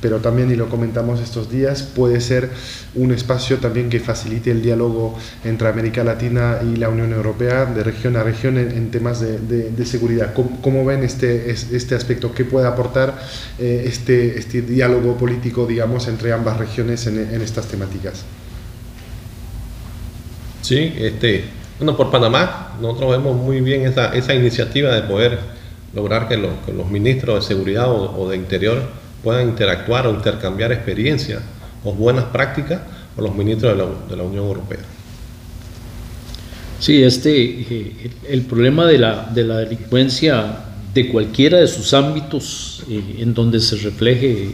pero 0.03 0.19
también, 0.19 0.51
y 0.51 0.57
lo 0.57 0.69
comentamos 0.69 1.21
estos 1.21 1.51
días, 1.51 1.83
puede 1.83 2.21
ser 2.21 2.51
un 2.95 3.13
espacio 3.13 3.57
también 3.59 3.89
que 3.89 4.01
facilite 4.01 4.51
el 4.51 4.61
diálogo 4.61 5.17
entre 5.45 5.69
América 5.69 6.05
Latina 6.05 6.59
y 6.63 6.77
la 6.77 6.91
Unión 6.91 7.13
Europea 7.13 7.65
de 7.65 7.83
región 7.83 8.17
a 8.17 8.23
región 8.23 8.59
en, 8.59 8.91
temas 8.91 9.21
de, 9.21 9.39
de, 9.71 9.87
seguridad. 9.87 10.35
¿Cómo, 10.35 10.85
ven 10.85 11.05
este, 11.05 11.51
este 11.51 11.95
aspecto? 11.95 12.35
¿Qué 12.35 12.45
puede 12.45 12.67
aportar 12.67 13.19
eh, 13.59 13.85
este, 13.87 14.39
este 14.39 14.61
diálogo 14.61 15.17
político, 15.17 15.67
digamos, 15.67 16.09
entre 16.09 16.33
ambas 16.33 16.59
regiones 16.59 17.07
en, 17.07 17.19
en 17.19 17.41
estas 17.41 17.67
temáticas? 17.67 18.25
Sí, 20.63 20.93
este, 20.99 21.45
bueno, 21.79 21.97
por 21.97 22.11
Panamá 22.11 22.77
nosotros 22.81 23.11
vemos 23.13 23.37
muy 23.37 23.61
bien 23.61 23.87
esa, 23.87 24.15
esa 24.15 24.35
iniciativa 24.35 24.95
de 24.95 25.03
poder 25.03 25.39
lograr 25.95 26.29
que, 26.29 26.37
los 26.37 26.91
ministros 26.91 27.41
de 27.41 27.55
seguridad 27.55 27.91
o, 27.91 28.29
de 28.29 28.37
interior 28.37 28.83
puedan 29.23 29.49
interactuar 29.49 30.07
o 30.07 30.11
intercambiar 30.11 30.73
experiencias 30.73 31.41
o 31.85 31.93
buenas 31.93 32.25
prácticas 32.25 32.81
con 33.15 33.25
los 33.25 33.35
ministros 33.35 33.77
de 34.09 34.17
la, 34.17 34.23
Unión 34.23 34.47
Europea. 34.47 34.79
Sí, 36.79 37.03
este, 37.03 37.33
eh, 37.33 38.11
el 38.29 38.43
problema 38.43 38.87
de 38.87 38.99
la, 38.99 39.31
de 39.33 39.45
la 39.45 39.59
delincuencia 39.59 40.65
de 40.93 41.09
cualquiera 41.09 41.59
de 41.59 41.69
sus 41.69 41.95
ámbitos 41.95 42.83
eh, 42.91 43.17
en 43.21 43.35
donde 43.35 43.61
se 43.61 43.77
refleje 43.77 44.51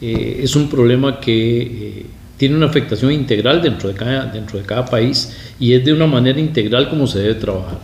eh, 0.00 0.40
es 0.42 0.56
un 0.56 0.68
problema 0.68 1.20
que 1.20 2.06
tiene 2.36 2.56
una 2.56 2.66
afectación 2.66 3.12
integral 3.12 3.62
dentro 3.62 3.88
de, 3.88 3.94
cada, 3.94 4.26
dentro 4.26 4.58
de 4.58 4.64
cada 4.64 4.84
país 4.84 5.32
y 5.58 5.72
es 5.72 5.84
de 5.84 5.92
una 5.92 6.06
manera 6.06 6.38
integral 6.38 6.90
como 6.90 7.06
se 7.06 7.20
debe 7.20 7.34
trabajar. 7.34 7.78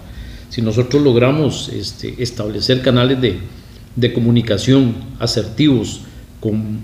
Si 0.51 0.61
nosotros 0.61 1.03
logramos 1.03 1.71
este, 1.71 2.15
establecer 2.23 2.83
canales 2.83 3.21
de, 3.21 3.39
de 3.97 4.13
comunicación 4.13 4.95
asertivos 5.19 6.01
con 6.41 6.81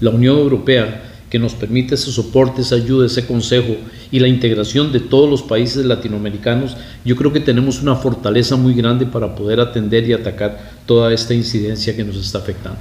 la 0.00 0.10
Unión 0.10 0.38
Europea, 0.38 1.10
que 1.30 1.38
nos 1.38 1.54
permite 1.54 1.96
ese 1.96 2.12
soporte, 2.12 2.62
esa 2.62 2.76
ayuda, 2.76 3.06
ese 3.06 3.26
consejo 3.26 3.74
y 4.12 4.20
la 4.20 4.28
integración 4.28 4.92
de 4.92 5.00
todos 5.00 5.28
los 5.28 5.42
países 5.42 5.84
latinoamericanos, 5.84 6.76
yo 7.04 7.16
creo 7.16 7.32
que 7.32 7.40
tenemos 7.40 7.82
una 7.82 7.96
fortaleza 7.96 8.54
muy 8.54 8.72
grande 8.74 9.04
para 9.04 9.34
poder 9.34 9.58
atender 9.58 10.08
y 10.08 10.12
atacar 10.12 10.60
toda 10.86 11.12
esta 11.12 11.34
incidencia 11.34 11.96
que 11.96 12.04
nos 12.04 12.16
está 12.16 12.38
afectando. 12.38 12.78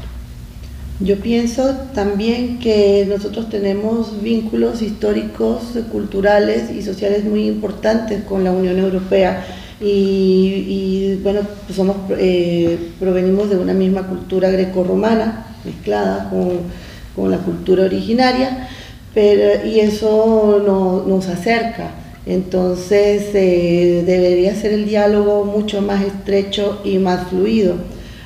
Yo 1.00 1.17
pienso 1.17 1.75
también 1.96 2.60
que 2.60 3.08
nosotros 3.10 3.50
tenemos 3.50 4.22
vínculos 4.22 4.84
históricos, 4.84 5.63
culturales 5.91 6.70
y 6.70 6.84
sociales 6.84 7.25
muy 7.25 7.48
importantes 7.48 8.24
con 8.24 8.43
la 8.43 8.51
Unión 8.51 8.77
Europea 8.77 9.43
y, 9.82 11.20
bueno, 11.24 11.42
pues 11.65 11.75
somos, 11.75 11.98
eh, 12.18 12.92
provenimos 13.00 13.50
de 13.50 13.58
una 13.58 13.74
misma 13.74 14.08
cultura 14.08 14.50
grecorromana 14.50 15.48
mezclada 15.65 16.30
con, 16.30 16.84
la 17.30 17.38
cultura 17.38 17.84
originaria 17.84 18.68
pero, 19.13 19.68
y 19.68 19.80
eso 19.80 20.63
nos 21.08 21.27
acerca. 21.27 21.92
Entonces 22.25 23.25
eh, 23.34 24.03
debería 24.06 24.56
ser 24.56 24.74
el 24.74 24.86
diálogo 24.86 25.46
mucho 25.46 25.82
más 25.82 26.03
estrecho 26.03 26.82
y 26.84 26.98
más 26.98 27.27
fluido. 27.27 27.75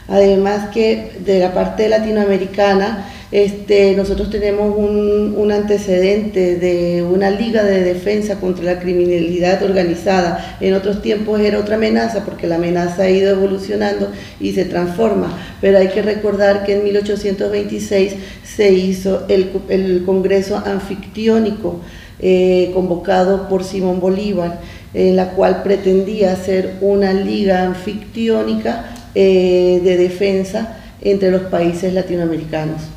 Además 0.07 0.69
que 0.69 1.19
de 1.25 1.39
la 1.39 1.53
parte 1.53 1.89
latinoamericana, 1.89 3.09
este, 3.31 3.93
nosotros 3.95 4.29
tenemos 4.29 4.73
un, 4.77 5.51
antecedente 5.51 6.57
de 6.57 7.03
una 7.03 7.29
liga 7.29 7.63
de 7.63 7.81
defensa 7.81 8.39
contra 8.39 8.65
la 8.65 8.79
criminalidad 8.79 9.63
organizada. 9.63 10.57
En 10.59 10.73
otros 10.73 11.01
tiempos 11.01 11.39
era 11.39 11.59
otra 11.59 11.75
amenaza 11.75 12.25
porque 12.25 12.47
la 12.47 12.55
amenaza 12.55 13.03
ha 13.03 13.09
ido 13.09 13.31
evolucionando 13.31 14.11
y 14.39 14.53
se 14.53 14.65
transforma. 14.65 15.37
Pero 15.61 15.77
hay 15.77 15.87
que 15.87 16.01
recordar 16.01 16.65
que 16.65 16.75
en 16.75 16.83
1826 16.83 18.13
se 18.43 18.71
hizo 18.73 19.25
el, 19.29 20.03
Congreso 20.05 20.57
Anfictiónico 20.57 21.79
eh, 22.19 22.71
convocado 22.73 23.47
por 23.47 23.63
Simón 23.63 23.99
Bolívar, 23.99 24.59
en 24.93 25.15
la 25.15 25.31
cual 25.31 25.63
pretendía 25.63 26.35
ser 26.35 26.75
una 26.81 27.13
liga 27.13 27.63
anfictiónica 27.63 28.85
eh, 29.15 29.79
de 29.83 29.97
defensa 29.97 30.77
entre 31.01 31.31
los 31.31 31.43
países 31.43 31.93
latinoamericanos. 31.93 32.96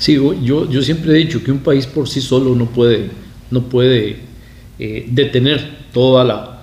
Sí, 0.00 0.14
yo, 0.14 0.68
yo 0.70 0.80
siempre 0.80 1.12
he 1.12 1.16
dicho 1.16 1.44
que 1.44 1.52
un 1.52 1.58
país 1.58 1.86
por 1.86 2.08
sí 2.08 2.22
solo 2.22 2.54
no 2.54 2.64
puede, 2.64 3.10
no 3.50 3.64
puede 3.64 4.16
eh, 4.78 5.06
detener 5.10 5.60
toda 5.92 6.24
la, 6.24 6.62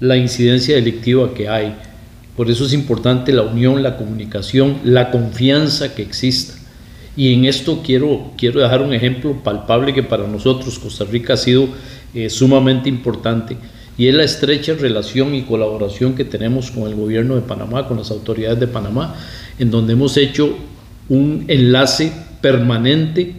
la 0.00 0.18
incidencia 0.18 0.74
delictiva 0.74 1.32
que 1.32 1.48
hay. 1.48 1.74
Por 2.36 2.50
eso 2.50 2.66
es 2.66 2.74
importante 2.74 3.32
la 3.32 3.40
unión, 3.40 3.82
la 3.82 3.96
comunicación, 3.96 4.80
la 4.84 5.10
confianza 5.10 5.94
que 5.94 6.02
exista. 6.02 6.56
Y 7.16 7.32
en 7.32 7.46
esto 7.46 7.80
quiero, 7.82 8.32
quiero 8.36 8.60
dejar 8.60 8.82
un 8.82 8.92
ejemplo 8.92 9.42
palpable 9.42 9.94
que 9.94 10.02
para 10.02 10.28
nosotros 10.28 10.78
Costa 10.78 11.06
Rica 11.06 11.32
ha 11.32 11.38
sido 11.38 11.68
eh, 12.12 12.28
sumamente 12.28 12.90
importante 12.90 13.56
y 13.96 14.08
es 14.08 14.14
la 14.14 14.24
estrecha 14.24 14.74
relación 14.74 15.34
y 15.34 15.44
colaboración 15.44 16.14
que 16.14 16.26
tenemos 16.26 16.70
con 16.70 16.82
el 16.82 16.96
gobierno 16.96 17.34
de 17.34 17.40
Panamá, 17.40 17.88
con 17.88 17.96
las 17.96 18.10
autoridades 18.10 18.60
de 18.60 18.66
Panamá, 18.66 19.14
en 19.58 19.70
donde 19.70 19.94
hemos 19.94 20.18
hecho 20.18 20.54
un 21.08 21.46
enlace 21.48 22.12
permanente 22.44 23.32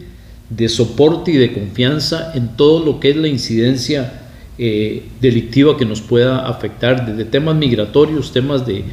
de 0.49 0.67
soporte 0.67 1.29
y 1.29 1.37
de 1.37 1.53
confianza 1.53 2.31
en 2.33 2.57
todo 2.57 2.83
lo 2.83 2.99
que 2.99 3.11
es 3.11 3.15
la 3.15 3.27
incidencia 3.27 4.23
eh, 4.57 5.05
delictiva 5.21 5.77
que 5.77 5.85
nos 5.85 6.01
pueda 6.01 6.47
afectar, 6.47 7.05
desde 7.05 7.23
temas 7.23 7.55
migratorios, 7.55 8.31
temas 8.31 8.65
de, 8.65 8.83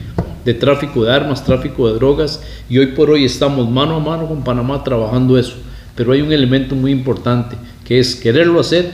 de 0.45 0.53
tráfico 0.53 1.05
de 1.05 1.13
armas, 1.13 1.47
tráfico 1.47 1.89
de 1.89 1.95
drogas, 1.95 2.43
y 2.69 2.77
hoy 2.77 2.89
por 2.89 3.09
hoy 3.09 3.25
estamos 3.25 3.71
mano 3.71 3.97
a 3.97 4.01
mano 4.01 4.29
con 4.29 4.45
Panamá 4.45 4.85
trabajando 4.85 5.39
eso. 5.39 5.55
Pero 5.97 6.13
hay 6.13 6.21
un 6.21 6.31
elemento 6.31 6.75
muy 6.75 6.91
importante, 6.91 7.57
que 7.87 7.99
es 7.99 8.15
quererlo 8.15 8.61
hacer, 8.61 8.91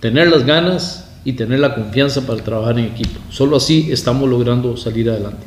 tener 0.00 0.28
las 0.28 0.46
ganas 0.46 1.06
y 1.22 1.34
tener 1.34 1.60
la 1.60 1.74
confianza 1.74 2.26
para 2.26 2.42
trabajar 2.42 2.78
en 2.78 2.86
equipo. 2.86 3.20
Solo 3.28 3.56
así 3.56 3.88
estamos 3.92 4.26
logrando 4.26 4.74
salir 4.78 5.10
adelante. 5.10 5.44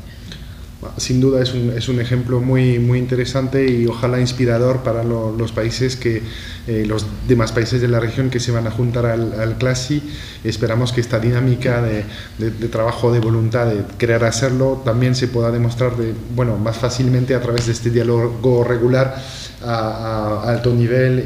Sin 0.97 1.19
duda 1.21 1.41
es 1.41 1.53
un, 1.53 1.71
es 1.71 1.89
un 1.89 1.99
ejemplo 1.99 2.39
muy, 2.39 2.79
muy 2.79 2.99
interesante 2.99 3.69
y 3.69 3.85
ojalá 3.87 4.19
inspirador 4.19 4.83
para 4.83 5.03
los 5.03 5.51
países 5.51 5.95
que 5.95 6.21
eh, 6.67 6.85
los 6.87 7.05
demás 7.27 7.51
países 7.51 7.81
de 7.81 7.87
la 7.87 7.99
región 7.99 8.29
que 8.29 8.39
se 8.39 8.51
van 8.51 8.67
a 8.67 8.71
juntar 8.71 9.05
al, 9.05 9.39
al 9.39 9.57
CLASI. 9.57 10.01
Esperamos 10.43 10.93
que 10.93 11.01
esta 11.01 11.19
dinámica 11.19 11.81
de, 11.81 12.05
de, 12.37 12.67
trabajo, 12.67 13.11
de 13.11 13.19
voluntad 13.19 13.65
de 13.67 13.83
querer 13.97 14.23
hacerlo, 14.23 14.81
también 14.85 15.15
se 15.15 15.27
pueda 15.27 15.51
demostrar 15.51 15.97
de, 15.97 16.13
bueno, 16.35 16.57
más 16.57 16.77
fácilmente 16.77 17.35
a 17.35 17.41
través 17.41 17.65
de 17.65 17.73
este 17.73 17.89
diálogo 17.89 18.63
regular 18.63 19.21
a, 19.65 20.43
alto 20.45 20.73
nivel 20.73 21.23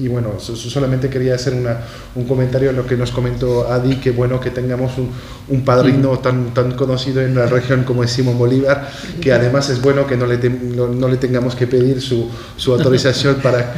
y, 0.00 0.08
bueno, 0.08 0.38
solamente 0.38 1.08
quería 1.08 1.34
hacer 1.34 1.54
una, 1.54 1.78
un 2.14 2.24
comentario 2.24 2.70
en 2.70 2.76
lo 2.76 2.86
que 2.86 2.96
nos 2.96 3.10
comentó 3.10 3.70
Adi, 3.70 3.96
que 3.96 4.10
bueno 4.10 4.40
que 4.40 4.50
tengamos 4.50 4.96
un, 4.98 5.10
un 5.48 5.64
padrino 5.64 6.18
tan, 6.18 6.54
tan 6.54 6.72
conocido 6.72 7.20
en 7.20 7.34
la 7.34 7.46
región 7.46 7.84
como 7.84 8.04
es 8.04 8.10
Simón 8.10 8.38
Bolívar, 8.38 8.90
que 9.20 9.32
además 9.32 9.68
es 9.70 9.80
bueno 9.80 10.06
que 10.06 10.16
no 10.16 10.26
le, 10.26 10.38
no, 10.38 11.08
le 11.08 11.16
tengamos 11.16 11.54
que 11.54 11.66
pedir 11.66 12.00
su, 12.00 12.28
su, 12.56 12.72
autorización 12.72 13.36
para 13.42 13.74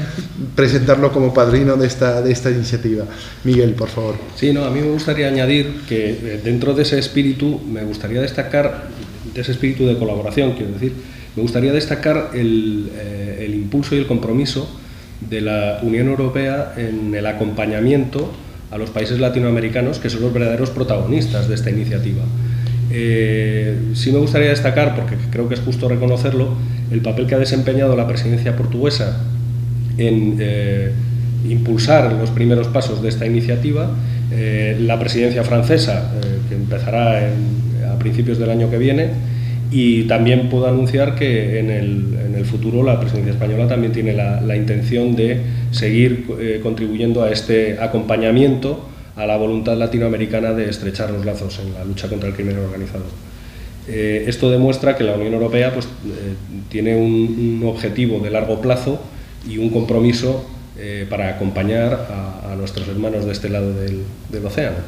presentarlo 0.55 1.13
como 1.13 1.33
padrino 1.33 1.77
de 1.77 1.87
esta, 1.87 2.23
de 2.23 2.33
esta 2.33 2.51
iniciativa. 2.51 3.05
Miguel, 3.45 3.75
por 3.75 3.89
favor. 3.89 4.15
Sí, 4.37 4.53
no, 4.53 4.65
a 4.65 4.71
mí 4.71 4.81
me 4.81 4.91
gustaría 4.91 5.29
añadir 5.29 5.83
que 5.89 6.11
eh, 6.11 6.41
dentro 6.45 6.75
de 6.75 6.83
ese 6.83 6.99
espíritu 6.99 7.61
me 7.61 7.85
gustaría 7.85 8.21
destacar, 8.21 8.89
de 9.35 9.41
ese 9.41 9.53
espíritu 9.53 9.87
de 9.87 9.97
colaboración, 9.97 10.53
quiero 10.53 10.73
decir, 10.73 10.93
me 11.37 11.43
gustaría 11.43 11.73
destacar 11.73 12.31
el, 12.35 12.91
eh, 12.95 13.45
el, 13.47 13.55
impulso 13.55 13.95
y 13.95 13.99
el 13.99 14.07
compromiso 14.07 14.69
de 15.29 15.41
la 15.41 15.79
Unión 15.83 16.09
Europea 16.09 16.75
en 16.77 17.15
el 17.15 17.27
acompañamiento 17.27 18.33
a 18.71 18.79
los 18.79 18.91
países 18.91 19.19
latinoamericanos, 19.19 19.99
que 19.99 20.11
son 20.11 20.23
los 20.23 20.33
verdaderos 20.33 20.71
protagonistas 20.71 21.49
de 21.49 21.55
esta 21.55 21.71
iniciativa. 21.71 22.23
Eh, 22.91 23.79
sí 23.95 24.13
me 24.13 24.19
gustaría 24.19 24.49
destacar, 24.49 24.95
porque 24.95 25.17
creo 25.31 25.49
que 25.49 25.55
es 25.55 25.61
justo 25.61 25.89
reconocerlo, 25.89 26.55
el 26.91 27.01
papel 27.01 27.27
que 27.27 27.35
ha 27.35 27.39
desempeñado 27.39 27.97
la 27.97 28.07
presidencia 28.07 28.55
portuguesa 28.55 29.19
en 29.97 30.37
eh, 30.39 30.93
impulsar 31.49 32.13
los 32.13 32.31
primeros 32.31 32.69
pasos 32.69 33.03
de 33.03 33.09
esta 33.09 33.27
iniciativa 33.27 33.91
la 34.79 34.99
presidencia 34.99 35.45
francesa, 35.45 36.11
que 36.49 36.55
empezará 36.55 37.31
a 37.93 37.99
principios 37.99 38.39
del 38.39 38.49
año 38.49 38.71
que 38.71 38.79
viene, 38.79 39.11
y 39.73 40.03
también 40.05 40.51
puedo 40.51 40.69
anunciar 40.69 41.15
que 41.15 41.59
en 41.59 41.71
el, 41.71 42.45
futuro 42.45 42.83
la 42.83 42.99
presidencia 42.99 43.33
española 43.33 43.69
también 43.69 43.93
tiene 43.93 44.13
la, 44.13 44.57
intención 44.57 45.15
de 45.15 45.41
seguir 45.71 46.27
eh, 46.41 46.61
contribuyendo 46.61 47.23
a 47.23 47.31
este 47.31 47.79
acompañamiento 47.81 48.89
a 49.15 49.27
la 49.27 49.37
voluntad 49.37 49.77
latinoamericana 49.77 50.53
de 50.53 50.69
estrechar 50.69 51.11
los 51.11 51.25
lazos 51.25 51.61
en 51.61 51.73
la 51.73 51.85
lucha 51.85 52.09
contra 52.09 52.29
el 52.29 52.35
crimen 52.35 52.59
organizado. 52.59 53.05
Eh, 53.87 54.25
esto 54.27 54.51
demuestra 54.51 54.97
que 54.97 55.05
la 55.05 55.15
Unión 55.15 55.35
Europea 55.35 55.73
pues, 55.73 55.87
eh, 55.87 56.35
tiene 56.69 56.97
un, 56.97 57.63
objetivo 57.65 58.19
de 58.19 58.31
largo 58.31 58.61
plazo 58.61 59.01
y 59.49 59.59
un 59.59 59.71
compromiso 59.71 60.49
para 61.09 61.29
acompañar 61.29 62.09
a, 62.11 62.57
nuestros 62.57 62.89
hermanos 62.89 63.25
de 63.25 63.33
este 63.33 63.49
lado 63.49 63.73
del 63.73 64.47
océano. 64.47 64.79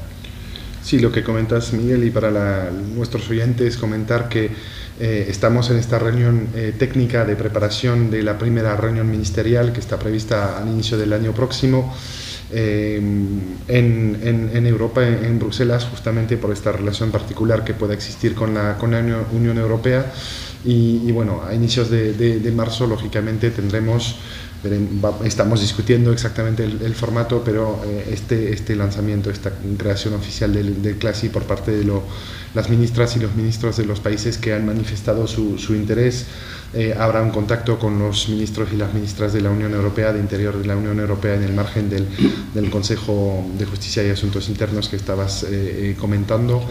Sí, 0.84 0.98
lo 0.98 1.10
que 1.10 1.24
comentas, 1.24 1.72
Miguel, 1.72 2.04
y 2.04 2.10
para 2.10 2.30
la, 2.30 2.70
nuestros 2.70 3.30
oyentes 3.30 3.78
comentar 3.78 4.28
que 4.28 4.50
eh, 5.00 5.26
estamos 5.30 5.70
en 5.70 5.78
esta 5.78 5.98
reunión 5.98 6.48
eh, 6.54 6.74
técnica 6.78 7.24
de 7.24 7.36
preparación 7.36 8.10
de 8.10 8.22
la 8.22 8.36
primera 8.36 8.76
reunión 8.76 9.10
ministerial 9.10 9.72
que 9.72 9.80
está 9.80 9.98
prevista 9.98 10.58
al 10.58 10.68
inicio 10.68 10.98
del 10.98 11.14
año 11.14 11.32
próximo 11.32 11.94
eh, 12.52 13.00
en, 13.66 14.66
Europa, 14.66 15.08
en, 15.08 15.38
Bruselas, 15.38 15.86
justamente 15.86 16.36
por 16.36 16.52
esta 16.52 16.70
relación 16.70 17.10
particular 17.10 17.64
que 17.64 17.72
pueda 17.72 17.94
existir 17.94 18.34
con 18.34 18.52
la, 18.52 18.76
con 18.76 18.90
la 18.90 18.98
Unión 19.32 19.56
Europea. 19.56 20.12
Y, 20.66 21.10
bueno, 21.12 21.42
a 21.46 21.54
inicios 21.54 21.90
de 21.90 22.52
marzo, 22.54 22.86
lógicamente, 22.86 23.50
tendremos 23.50 24.16
estamos 25.24 25.60
discutiendo 25.60 26.12
exactamente 26.12 26.64
el, 26.64 26.82
el 26.82 26.94
formato, 26.94 27.42
pero 27.44 27.82
eh, 27.84 28.10
este, 28.12 28.52
este 28.52 28.76
lanzamiento, 28.76 29.30
esta 29.30 29.52
creación 29.76 30.14
oficial 30.14 30.52
del, 30.52 30.82
del 30.82 30.96
CLASI 30.96 31.28
por 31.28 31.44
parte 31.44 31.72
de 31.72 31.84
lo, 31.84 32.02
las 32.54 32.70
ministras 32.70 33.16
y 33.16 33.20
los 33.20 33.34
ministros 33.34 33.76
de 33.76 33.84
los 33.84 34.00
países 34.00 34.38
que 34.38 34.52
han 34.54 34.64
manifestado 34.64 35.26
su, 35.26 35.58
su 35.58 35.74
interés, 35.74 36.26
eh, 36.72 36.94
habrá 36.98 37.22
un 37.22 37.30
contacto 37.30 37.78
con 37.78 37.98
los 38.00 38.28
ministros 38.28 38.68
y 38.72 38.76
las 38.76 38.92
ministras 38.92 39.32
de 39.32 39.40
la 39.40 39.50
Unión 39.50 39.72
Europea, 39.74 40.12
de 40.12 40.18
Interior 40.18 40.58
de 40.58 40.66
la 40.66 40.76
Unión 40.76 40.98
Europea, 40.98 41.34
en 41.34 41.44
el 41.44 41.52
margen 41.52 41.88
del, 41.88 42.08
del 42.52 42.70
Consejo 42.70 43.46
de 43.56 43.64
Justicia 43.64 44.02
y 44.04 44.10
Asuntos 44.10 44.48
Internos 44.48 44.88
que 44.88 44.96
estabas 44.96 45.46
eh, 45.48 45.96
comentando. 45.98 46.64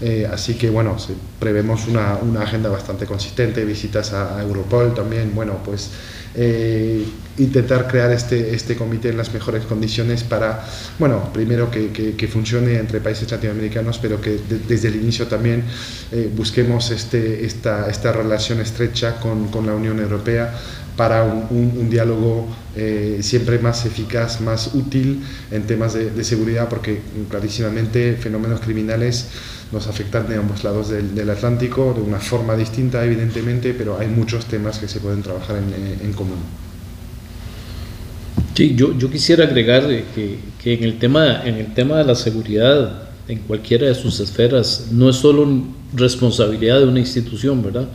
Eh, 0.00 0.28
así 0.32 0.54
que, 0.54 0.70
bueno, 0.70 0.96
prevemos 1.40 1.88
una, 1.88 2.16
una, 2.16 2.42
agenda 2.42 2.68
bastante 2.68 3.06
consistente, 3.06 3.64
visitas 3.64 4.12
a, 4.12 4.38
a 4.38 4.42
Europol 4.42 4.94
también, 4.94 5.34
bueno, 5.34 5.58
pues 5.64 5.90
eh, 6.34 7.04
intentar 7.38 7.86
crear 7.88 8.10
este, 8.12 8.54
este 8.54 8.76
comité 8.76 9.10
en 9.10 9.16
las 9.16 9.32
mejores 9.32 9.64
condiciones 9.64 10.24
para, 10.24 10.64
bueno, 10.98 11.32
primero 11.32 11.70
que, 11.70 11.90
que, 11.90 12.14
que 12.14 12.28
funcione 12.28 12.76
entre 12.76 13.00
países 13.00 13.30
latinoamericanos, 13.30 13.98
pero 13.98 14.20
que 14.20 14.38
de, 14.48 14.58
desde 14.66 14.88
el 14.88 14.96
inicio 14.96 15.26
también 15.26 15.64
eh, 16.12 16.30
busquemos 16.34 16.90
este, 16.90 17.44
esta, 17.44 17.88
esta 17.88 18.12
relación 18.12 18.60
estrecha 18.60 19.20
con, 19.20 19.48
con 19.48 19.66
la 19.66 19.74
Unión 19.74 19.98
Europea 20.00 20.52
para 20.98 21.22
un, 21.22 21.46
un, 21.50 21.78
un 21.78 21.88
diálogo 21.88 22.48
eh, 22.74 23.20
siempre 23.22 23.60
más 23.60 23.86
eficaz, 23.86 24.40
más 24.40 24.74
útil 24.74 25.22
en 25.52 25.62
temas 25.62 25.94
de, 25.94 26.10
de, 26.10 26.24
seguridad, 26.24 26.68
porque 26.68 27.00
clarísimamente 27.30 28.16
fenómenos 28.16 28.58
criminales 28.60 29.28
nos 29.70 29.86
afectan 29.86 30.28
de 30.28 30.34
ambos 30.34 30.64
lados 30.64 30.88
del, 30.88 31.14
del, 31.14 31.30
Atlántico 31.30 31.94
de 31.94 32.02
una 32.02 32.18
forma 32.18 32.56
distinta, 32.56 33.04
evidentemente, 33.04 33.74
pero 33.78 33.96
hay 33.96 34.08
muchos 34.08 34.46
temas 34.46 34.80
que 34.80 34.88
se 34.88 34.98
pueden 34.98 35.22
trabajar 35.22 35.58
en, 35.58 36.04
en 36.04 36.12
común. 36.14 36.38
Sí, 38.56 38.74
yo, 38.74 38.98
yo 38.98 39.08
quisiera 39.08 39.44
agregar 39.44 39.86
que, 40.16 40.40
que, 40.60 40.74
en, 40.74 40.82
el 40.82 40.98
tema, 40.98 41.44
en 41.44 41.58
el 41.58 41.74
tema 41.74 41.98
de 41.98 42.04
la 42.06 42.16
seguridad 42.16 43.08
en 43.28 43.38
cualquiera 43.40 43.86
de 43.86 43.94
sus 43.94 44.18
esferas 44.18 44.88
no 44.90 45.10
es 45.10 45.14
solo 45.14 45.46
responsabilidad 45.94 46.80
de 46.80 46.86
una 46.86 46.98
institución, 46.98 47.62
¿verdad? 47.62 47.86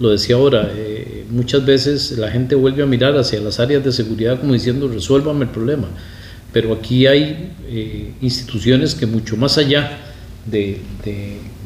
Lo 0.00 0.10
decía 0.10 0.36
ahora, 0.36 0.70
eh, 0.74 1.24
muchas 1.30 1.64
veces 1.64 2.12
la 2.18 2.30
gente 2.30 2.54
vuelve 2.54 2.82
a 2.82 2.86
mirar 2.86 3.16
hacia 3.16 3.40
las 3.40 3.58
áreas 3.58 3.84
de 3.84 3.92
seguridad 3.92 4.40
como 4.40 4.52
diciendo 4.52 4.88
resuélvame 4.88 5.44
el 5.44 5.50
problema, 5.50 5.88
pero 6.52 6.72
aquí 6.72 7.06
hay 7.06 7.52
eh, 7.68 8.12
instituciones 8.20 8.94
que 8.94 9.06
mucho 9.06 9.36
más 9.36 9.58
allá 9.58 9.98
de, 10.46 10.80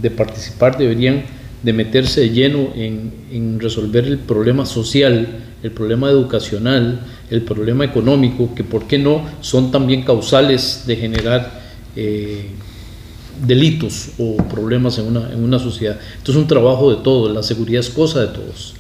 de, 0.01 0.11
participar 0.11 0.77
deberían 0.77 1.23
de 1.63 1.73
meterse 1.73 2.23
de 2.23 2.31
lleno 2.31 2.73
en, 2.75 3.13
en 3.31 3.61
resolver 3.61 4.05
el 4.05 4.19
problema 4.19 4.67
social, 4.67 5.27
el 5.63 5.71
problema 5.71 6.11
educacional, 6.11 7.01
el 7.31 7.43
problema 7.43 7.85
económico, 7.85 8.55
que 8.55 8.65
por 8.65 8.87
qué 8.87 8.99
no 8.99 9.25
son 9.41 9.71
también 9.71 10.03
causales 10.03 10.85
de 10.87 10.97
generar 10.97 11.63
eh, 11.95 12.47
delitos 13.41 14.11
o 14.19 14.37
problemas 14.37 14.99
en 14.99 15.07
una, 15.07 15.33
en 15.33 15.43
una 15.43 15.59
sociedad. 15.59 15.99
Esto 16.19 16.33
es 16.33 16.39
un 16.39 16.47
trabajo 16.47 16.91
de 16.95 17.03
todos, 17.03 17.33
la 17.33 17.43
seguridad 17.43 17.81
es 17.81 17.91
cosa 17.91 18.21
de 18.21 18.29
todos. 18.29 18.75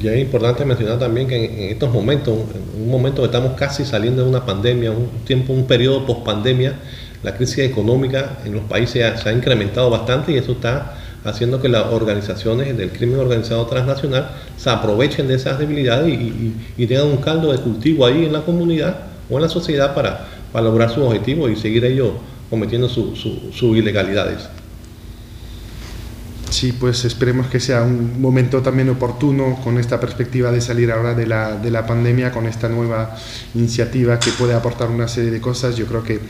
Y 0.00 0.08
es 0.08 0.20
importante 0.20 0.64
mencionar 0.64 0.98
también 0.98 1.26
que 1.26 1.44
en, 1.44 1.70
estos 1.72 1.92
momentos, 1.92 2.34
en 2.74 2.82
un 2.82 2.90
momento 2.90 3.22
que 3.22 3.26
estamos 3.26 3.52
casi 3.54 3.84
saliendo 3.84 4.22
de 4.22 4.28
una 4.28 4.44
pandemia, 4.44 4.90
un 4.90 5.08
tiempo, 5.24 5.52
un 5.52 5.66
periodo 5.66 6.04
post 6.04 6.22
pandemia, 6.22 6.74
la 7.22 7.34
crisis 7.34 7.58
económica 7.60 8.38
en 8.44 8.52
los 8.52 8.64
países 8.64 9.20
se 9.20 9.28
ha 9.28 9.32
incrementado 9.32 9.88
bastante 9.88 10.32
y 10.32 10.36
eso 10.36 10.52
está 10.52 10.98
haciendo 11.24 11.60
que 11.60 11.68
las 11.68 11.86
organizaciones 11.86 12.76
del 12.76 12.90
crimen 12.90 13.18
organizado 13.18 13.66
transnacional 13.66 14.30
se 14.56 14.70
aprovechen 14.70 15.26
de 15.26 15.34
esas 15.34 15.58
debilidades 15.58 16.08
y, 16.08 16.12
y, 16.12 16.54
y 16.76 16.86
tengan 16.86 17.06
un 17.06 17.16
caldo 17.16 17.50
de 17.50 17.58
cultivo 17.58 18.06
ahí 18.06 18.26
en 18.26 18.32
la 18.32 18.42
comunidad 18.42 19.15
o 19.28 19.36
en 19.36 19.42
la 19.42 19.48
sociedad 19.48 19.94
para, 19.94 20.26
para 20.52 20.64
lograr 20.64 20.90
sus 20.90 21.04
objetivos 21.04 21.50
y 21.50 21.56
seguir 21.56 21.84
ellos 21.84 22.10
cometiendo 22.50 22.88
sus 22.88 23.18
su, 23.18 23.50
su 23.52 23.76
ilegalidades. 23.76 24.48
Sí, 26.50 26.72
pues 26.72 27.04
esperemos 27.04 27.48
que 27.48 27.58
sea 27.58 27.82
un 27.82 28.20
momento 28.20 28.62
también 28.62 28.88
oportuno 28.88 29.58
con 29.62 29.78
esta 29.78 29.98
perspectiva 29.98 30.52
de 30.52 30.60
salir 30.60 30.92
ahora 30.92 31.12
de 31.12 31.26
la, 31.26 31.56
de 31.56 31.70
la 31.70 31.86
pandemia, 31.86 32.30
con 32.30 32.46
esta 32.46 32.68
nueva 32.68 33.16
iniciativa 33.54 34.18
que 34.20 34.30
puede 34.30 34.54
aportar 34.54 34.88
una 34.88 35.08
serie 35.08 35.30
de 35.30 35.40
cosas. 35.40 35.76
Yo 35.76 35.86
creo 35.86 36.04
que 36.04 36.20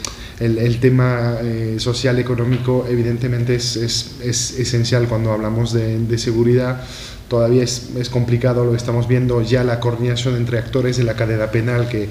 el, 0.40 0.58
el 0.58 0.80
tema 0.80 1.36
eh, 1.42 1.76
social, 1.78 2.18
económico, 2.18 2.86
evidentemente 2.88 3.54
es, 3.54 3.76
es, 3.76 4.16
es, 4.20 4.58
esencial 4.58 5.06
cuando 5.06 5.32
hablamos 5.32 5.72
de, 5.72 5.98
de 5.98 6.18
seguridad. 6.18 6.82
Todavía 7.28 7.62
es, 7.62 7.90
es 7.96 8.08
complicado, 8.08 8.64
lo 8.64 8.74
estamos 8.74 9.06
viendo 9.06 9.42
ya 9.42 9.64
la 9.64 9.80
coordinación 9.80 10.36
entre 10.36 10.58
actores 10.58 10.96
de 10.96 11.04
la 11.04 11.14
cadena 11.14 11.50
penal 11.50 11.88
que 11.88 12.08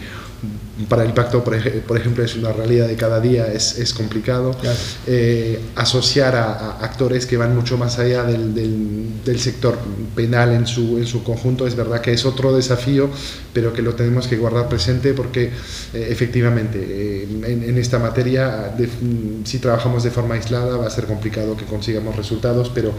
para 0.89 1.03
el 1.03 1.13
pacto, 1.13 1.43
por, 1.43 1.55
ej 1.55 1.81
por, 1.88 1.97
ejemplo, 1.97 2.23
es 2.23 2.36
una 2.36 2.51
realidad 2.51 2.88
de 2.88 2.95
cada 2.95 3.21
día, 3.21 3.47
es, 3.51 3.79
es 3.79 3.93
complicado. 3.93 4.51
Claro. 4.60 4.77
Eh, 5.08 5.60
asociar 5.75 6.36
a, 6.36 6.53
a, 6.53 6.86
actores 6.86 7.25
que 7.25 7.38
van 7.38 7.55
mucho 7.55 7.77
más 7.77 7.97
allá 7.97 8.23
del, 8.23 8.53
del, 8.53 9.23
del, 9.23 9.39
sector 9.39 9.77
penal 10.15 10.51
en 10.51 10.67
su, 10.67 10.97
en 10.97 11.05
su 11.05 11.23
conjunto, 11.23 11.65
es 11.65 11.75
verdad 11.75 12.01
que 12.01 12.12
es 12.12 12.25
otro 12.25 12.53
desafío, 12.55 13.10
pero 13.53 13.71
que 13.71 13.81
lo 13.81 13.95
tenemos 13.95 14.27
que 14.27 14.36
guardar 14.36 14.67
presente 14.67 15.13
porque 15.13 15.51
eh, 15.93 16.08
efectivamente 16.10 16.86
eh, 16.86 17.27
en, 17.45 17.63
en, 17.63 17.77
esta 17.77 17.97
materia, 17.97 18.73
de, 18.77 18.89
si 19.45 19.60
trabajamos 19.60 20.03
de 20.03 20.12
forma 20.12 20.36
aislada, 20.36 20.75
va 20.75 20.88
a 20.88 20.89
ser 20.89 21.05
complicado 21.05 21.55
que 21.55 21.65
consigamos 21.65 22.15
resultados, 22.17 22.69
pero 22.75 22.93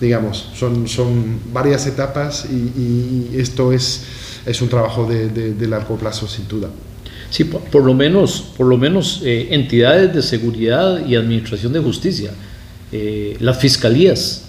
digamos, 0.00 0.50
son, 0.54 0.86
son 0.86 1.40
varias 1.52 1.86
etapas 1.86 2.46
y, 2.48 2.54
y 2.54 3.40
esto 3.40 3.72
es 3.72 4.02
es 4.48 4.62
un 4.62 4.68
trabajo 4.68 5.06
de, 5.06 5.28
de, 5.28 5.54
de, 5.54 5.68
largo 5.68 5.96
plazo 5.96 6.26
sin 6.26 6.48
duda. 6.48 6.68
Sí, 7.30 7.44
por, 7.44 7.60
por 7.62 7.84
lo 7.84 7.94
menos, 7.94 8.52
por 8.56 8.66
lo 8.66 8.78
menos 8.78 9.20
eh, 9.24 9.48
entidades 9.50 10.14
de 10.14 10.22
seguridad 10.22 11.04
y 11.06 11.14
administración 11.14 11.72
de 11.72 11.80
justicia, 11.80 12.32
eh, 12.90 13.36
las 13.40 13.58
fiscalías, 13.58 14.44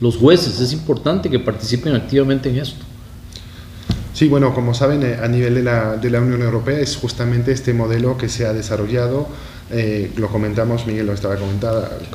los 0.00 0.16
jueces, 0.16 0.60
es 0.60 0.72
importante 0.72 1.30
que 1.30 1.38
participen 1.38 1.94
activamente 1.94 2.50
en 2.50 2.58
esto. 2.58 2.84
Sí, 4.12 4.28
bueno, 4.28 4.54
como 4.54 4.74
saben, 4.74 5.02
eh, 5.02 5.16
a 5.22 5.28
nivel 5.28 5.54
de 5.54 5.62
la, 5.62 5.96
de 5.96 6.10
la 6.10 6.20
Unión 6.20 6.42
Europea 6.42 6.78
es 6.78 6.96
justamente 6.96 7.52
este 7.52 7.72
modelo 7.72 8.18
que 8.18 8.28
se 8.28 8.44
ha 8.46 8.52
desarrollado 8.52 9.28
eh, 9.72 10.10
lo 10.16 10.28
comentamos, 10.28 10.86
Miguel 10.86 11.06
lo 11.06 11.12
estaba 11.12 11.36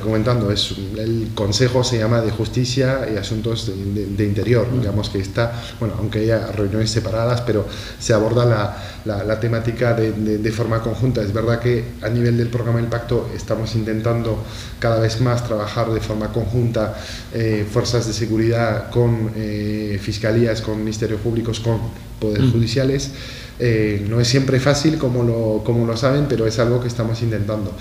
comentando, 0.02 0.50
es, 0.50 0.74
el 0.98 1.30
Consejo 1.34 1.82
se 1.84 1.98
llama 1.98 2.20
de 2.20 2.30
Justicia 2.30 3.08
y 3.12 3.16
Asuntos 3.16 3.66
de, 3.66 3.74
de, 3.74 4.06
de, 4.06 4.24
Interior, 4.24 4.66
digamos 4.78 5.08
que 5.08 5.18
está, 5.18 5.52
bueno, 5.80 5.94
aunque 5.98 6.18
haya 6.20 6.52
reuniones 6.52 6.90
separadas, 6.90 7.40
pero 7.40 7.66
se 7.98 8.12
aborda 8.12 8.44
la, 8.44 8.76
la, 9.06 9.24
la 9.24 9.40
temática 9.40 9.94
de, 9.94 10.12
de, 10.12 10.52
forma 10.52 10.82
conjunta. 10.82 11.22
Es 11.22 11.32
verdad 11.32 11.60
que 11.60 11.84
a 12.02 12.08
nivel 12.08 12.36
del 12.36 12.48
programa 12.48 12.78
del 12.80 12.88
pacto 12.88 13.30
estamos 13.34 13.74
intentando 13.74 14.44
cada 14.78 15.00
vez 15.00 15.20
más 15.20 15.46
trabajar 15.46 15.90
de 15.90 16.00
forma 16.00 16.32
conjunta 16.32 16.94
eh, 17.32 17.66
fuerzas 17.70 18.06
de 18.06 18.12
seguridad 18.12 18.90
con 18.90 19.32
eh, 19.36 19.98
fiscalías, 20.02 20.60
con 20.60 20.78
ministerios 20.78 21.20
públicos, 21.20 21.60
con 21.60 21.80
poderes 22.18 22.50
judiciales. 22.50 23.10
Eh, 23.58 24.04
no 24.08 24.20
es 24.20 24.28
siempre 24.28 24.60
fácil, 24.60 24.98
como 24.98 25.22
lo, 25.22 25.62
como 25.64 25.86
lo 25.86 25.96
saben, 25.96 26.26
pero 26.28 26.46
es 26.46 26.58
algo 26.58 26.80
que 26.80 26.88
estamos 26.88 27.22
intentando. 27.22 27.72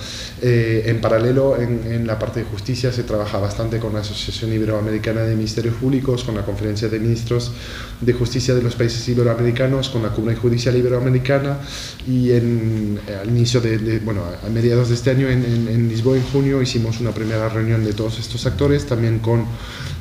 Eh, 0.41 0.83
en 0.85 1.01
paralelo, 1.01 1.57
en, 1.59 2.07
la 2.07 2.17
parte 2.17 2.41
de 2.41 2.45
justicia 2.45 2.93
se 2.93 3.03
trabaja 3.03 3.39
bastante 3.39 3.79
con 3.79 3.93
la 3.93 3.99
Asociación 3.99 4.53
Iberoamericana 4.53 5.21
de 5.21 5.35
Ministerios 5.35 5.75
Públicos, 5.75 6.23
con 6.23 6.35
la 6.35 6.43
Conferencia 6.43 6.87
de 6.87 6.99
Ministros 6.99 7.51
de 7.99 8.13
Justicia 8.13 8.55
de 8.55 8.61
los 8.61 8.75
Países 8.75 9.07
Iberoamericanos, 9.09 9.89
con 9.89 10.03
la 10.03 10.09
Cumbre 10.09 10.35
Judicial 10.35 10.75
Iberoamericana 10.77 11.57
y 12.07 12.31
en, 12.31 12.99
al 13.21 13.27
inicio 13.29 13.59
de, 13.59 13.99
bueno, 13.99 14.21
a 14.45 14.49
mediados 14.49 14.89
de 14.89 14.95
este 14.95 15.09
año 15.09 15.27
en, 15.27 15.43
en, 15.43 15.89
Lisboa, 15.89 16.15
en 16.15 16.23
junio, 16.23 16.61
hicimos 16.61 16.99
una 16.99 17.11
primera 17.11 17.49
reunión 17.49 17.83
de 17.83 17.93
todos 17.93 18.19
estos 18.19 18.45
actores, 18.45 18.85
también 18.85 19.19
con 19.19 19.45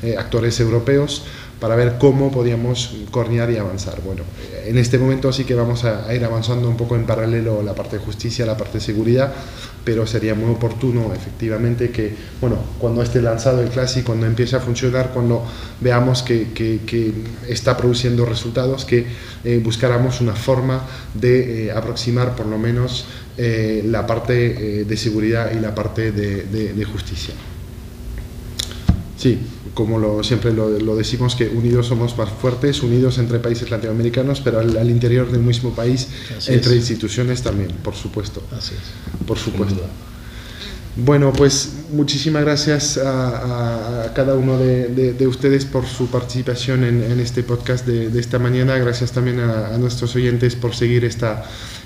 eh, 0.03 0.17
actores 0.17 0.61
europeos 0.61 1.25
para 1.65 1.77
ver 1.77 1.95
cómo 1.99 2.31
podíamos 2.31 2.95
coordinar 3.11 3.51
y 3.51 3.57
avanzar. 3.57 4.03
Bueno, 4.05 4.23
en 4.67 4.77
este 4.77 4.99
momento 4.99 5.33
sí 5.33 5.45
que 5.45 5.55
vamos 5.55 5.87
a, 5.87 6.15
ir 6.15 6.23
avanzando 6.23 6.69
un 6.69 6.77
poco 6.77 6.95
en 6.95 7.07
paralelo 7.07 7.63
la 7.63 7.75
parte 7.75 7.97
de 7.97 8.05
justicia, 8.05 8.45
la 8.45 8.55
parte 8.55 8.75
de 8.75 8.85
seguridad, 8.85 9.33
pero 9.83 10.07
sería 10.07 10.35
muy 10.35 10.51
oportuno 10.51 11.15
efectivamente 11.15 11.89
que, 11.89 12.15
bueno, 12.39 12.59
cuando 12.79 13.03
esté 13.03 13.23
lanzado 13.23 13.63
el 13.63 13.71
clásico, 13.71 14.09
cuando 14.09 14.27
empiece 14.27 14.57
a 14.57 14.61
funcionar, 14.61 15.13
cuando 15.15 15.43
veamos 15.81 16.23
que, 16.23 16.81
está 17.49 17.79
produciendo 17.79 18.27
resultados, 18.27 18.85
que 18.85 19.07
eh, 19.43 19.59
buscáramos 19.65 20.21
una 20.21 20.35
forma 20.35 20.83
de 21.15 21.69
eh, 21.69 21.73
aproximar 21.73 22.37
por 22.37 22.45
lo 22.45 22.59
menos 22.59 23.07
eh, 23.39 23.83
la 23.87 24.07
parte 24.07 24.85
de 24.85 24.97
seguridad 24.99 25.51
y 25.51 25.61
la 25.61 25.75
parte 25.75 26.13
de, 26.13 26.75
de 26.75 26.85
justicia. 26.85 27.33
Sí, 29.17 29.39
como 29.75 29.99
lo, 29.99 30.23
siempre 30.23 30.53
lo, 30.53 30.97
decimos, 30.97 31.35
que 31.35 31.49
unidos 31.49 31.89
somos 31.89 32.17
más 32.17 32.31
fuertes, 32.31 32.83
unidos 32.83 33.19
entre 33.19 33.39
países 33.41 33.71
latinoamericanos, 33.71 34.41
pero 34.41 34.61
al, 34.61 34.91
interior 34.91 35.31
del 35.31 35.43
mismo 35.43 35.75
país, 35.75 36.09
entre 36.47 36.77
instituciones 36.77 37.43
también, 37.43 37.71
por 37.83 37.95
supuesto. 37.95 38.43
Así 38.57 38.75
es. 38.75 39.27
Por 39.27 39.39
supuesto. 39.39 39.83
Bueno, 40.97 41.33
pues 41.33 41.71
muchísimas 41.91 42.45
gracias 42.45 42.99
a, 42.99 44.13
cada 44.15 44.37
uno 44.37 44.59
de, 44.59 45.27
ustedes 45.27 45.65
por 45.65 45.87
su 45.87 46.07
participación 46.07 46.85
en, 46.85 47.19
este 47.19 47.43
podcast 47.43 47.85
de, 47.85 48.19
esta 48.21 48.39
mañana. 48.39 48.79
Gracias 48.79 49.11
también 49.11 49.41
a, 49.41 49.77
nuestros 49.77 50.15
oyentes 50.15 50.55
por 50.55 50.73
seguir 50.75 51.05
esta, 51.05 51.45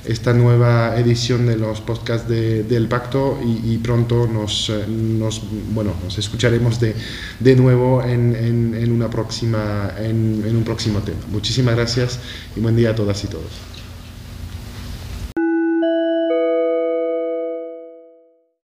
esta 0.08 0.32
nueva 0.32 0.98
edición 0.98 1.46
de 1.46 1.56
los 1.56 1.82
podcasts 1.82 2.28
del 2.28 2.88
Pacto 2.88 3.38
y, 3.44 3.76
pronto 3.78 4.26
nos, 4.26 4.72
nos, 4.88 5.42
bueno, 5.72 5.92
nos 6.02 6.16
escucharemos 6.18 6.80
de, 6.80 7.56
nuevo 7.56 8.02
en, 8.02 8.34
en, 8.34 8.90
una 8.90 9.10
próxima, 9.10 9.92
en 9.98 10.56
un 10.56 10.64
próximo 10.64 11.00
tema. 11.00 11.20
Muchísimas 11.30 11.76
gracias 11.76 12.18
y 12.56 12.60
buen 12.60 12.74
día 12.74 12.90
a 12.90 12.94
todas 12.94 13.22
y 13.22 13.26
todos. 13.26 13.77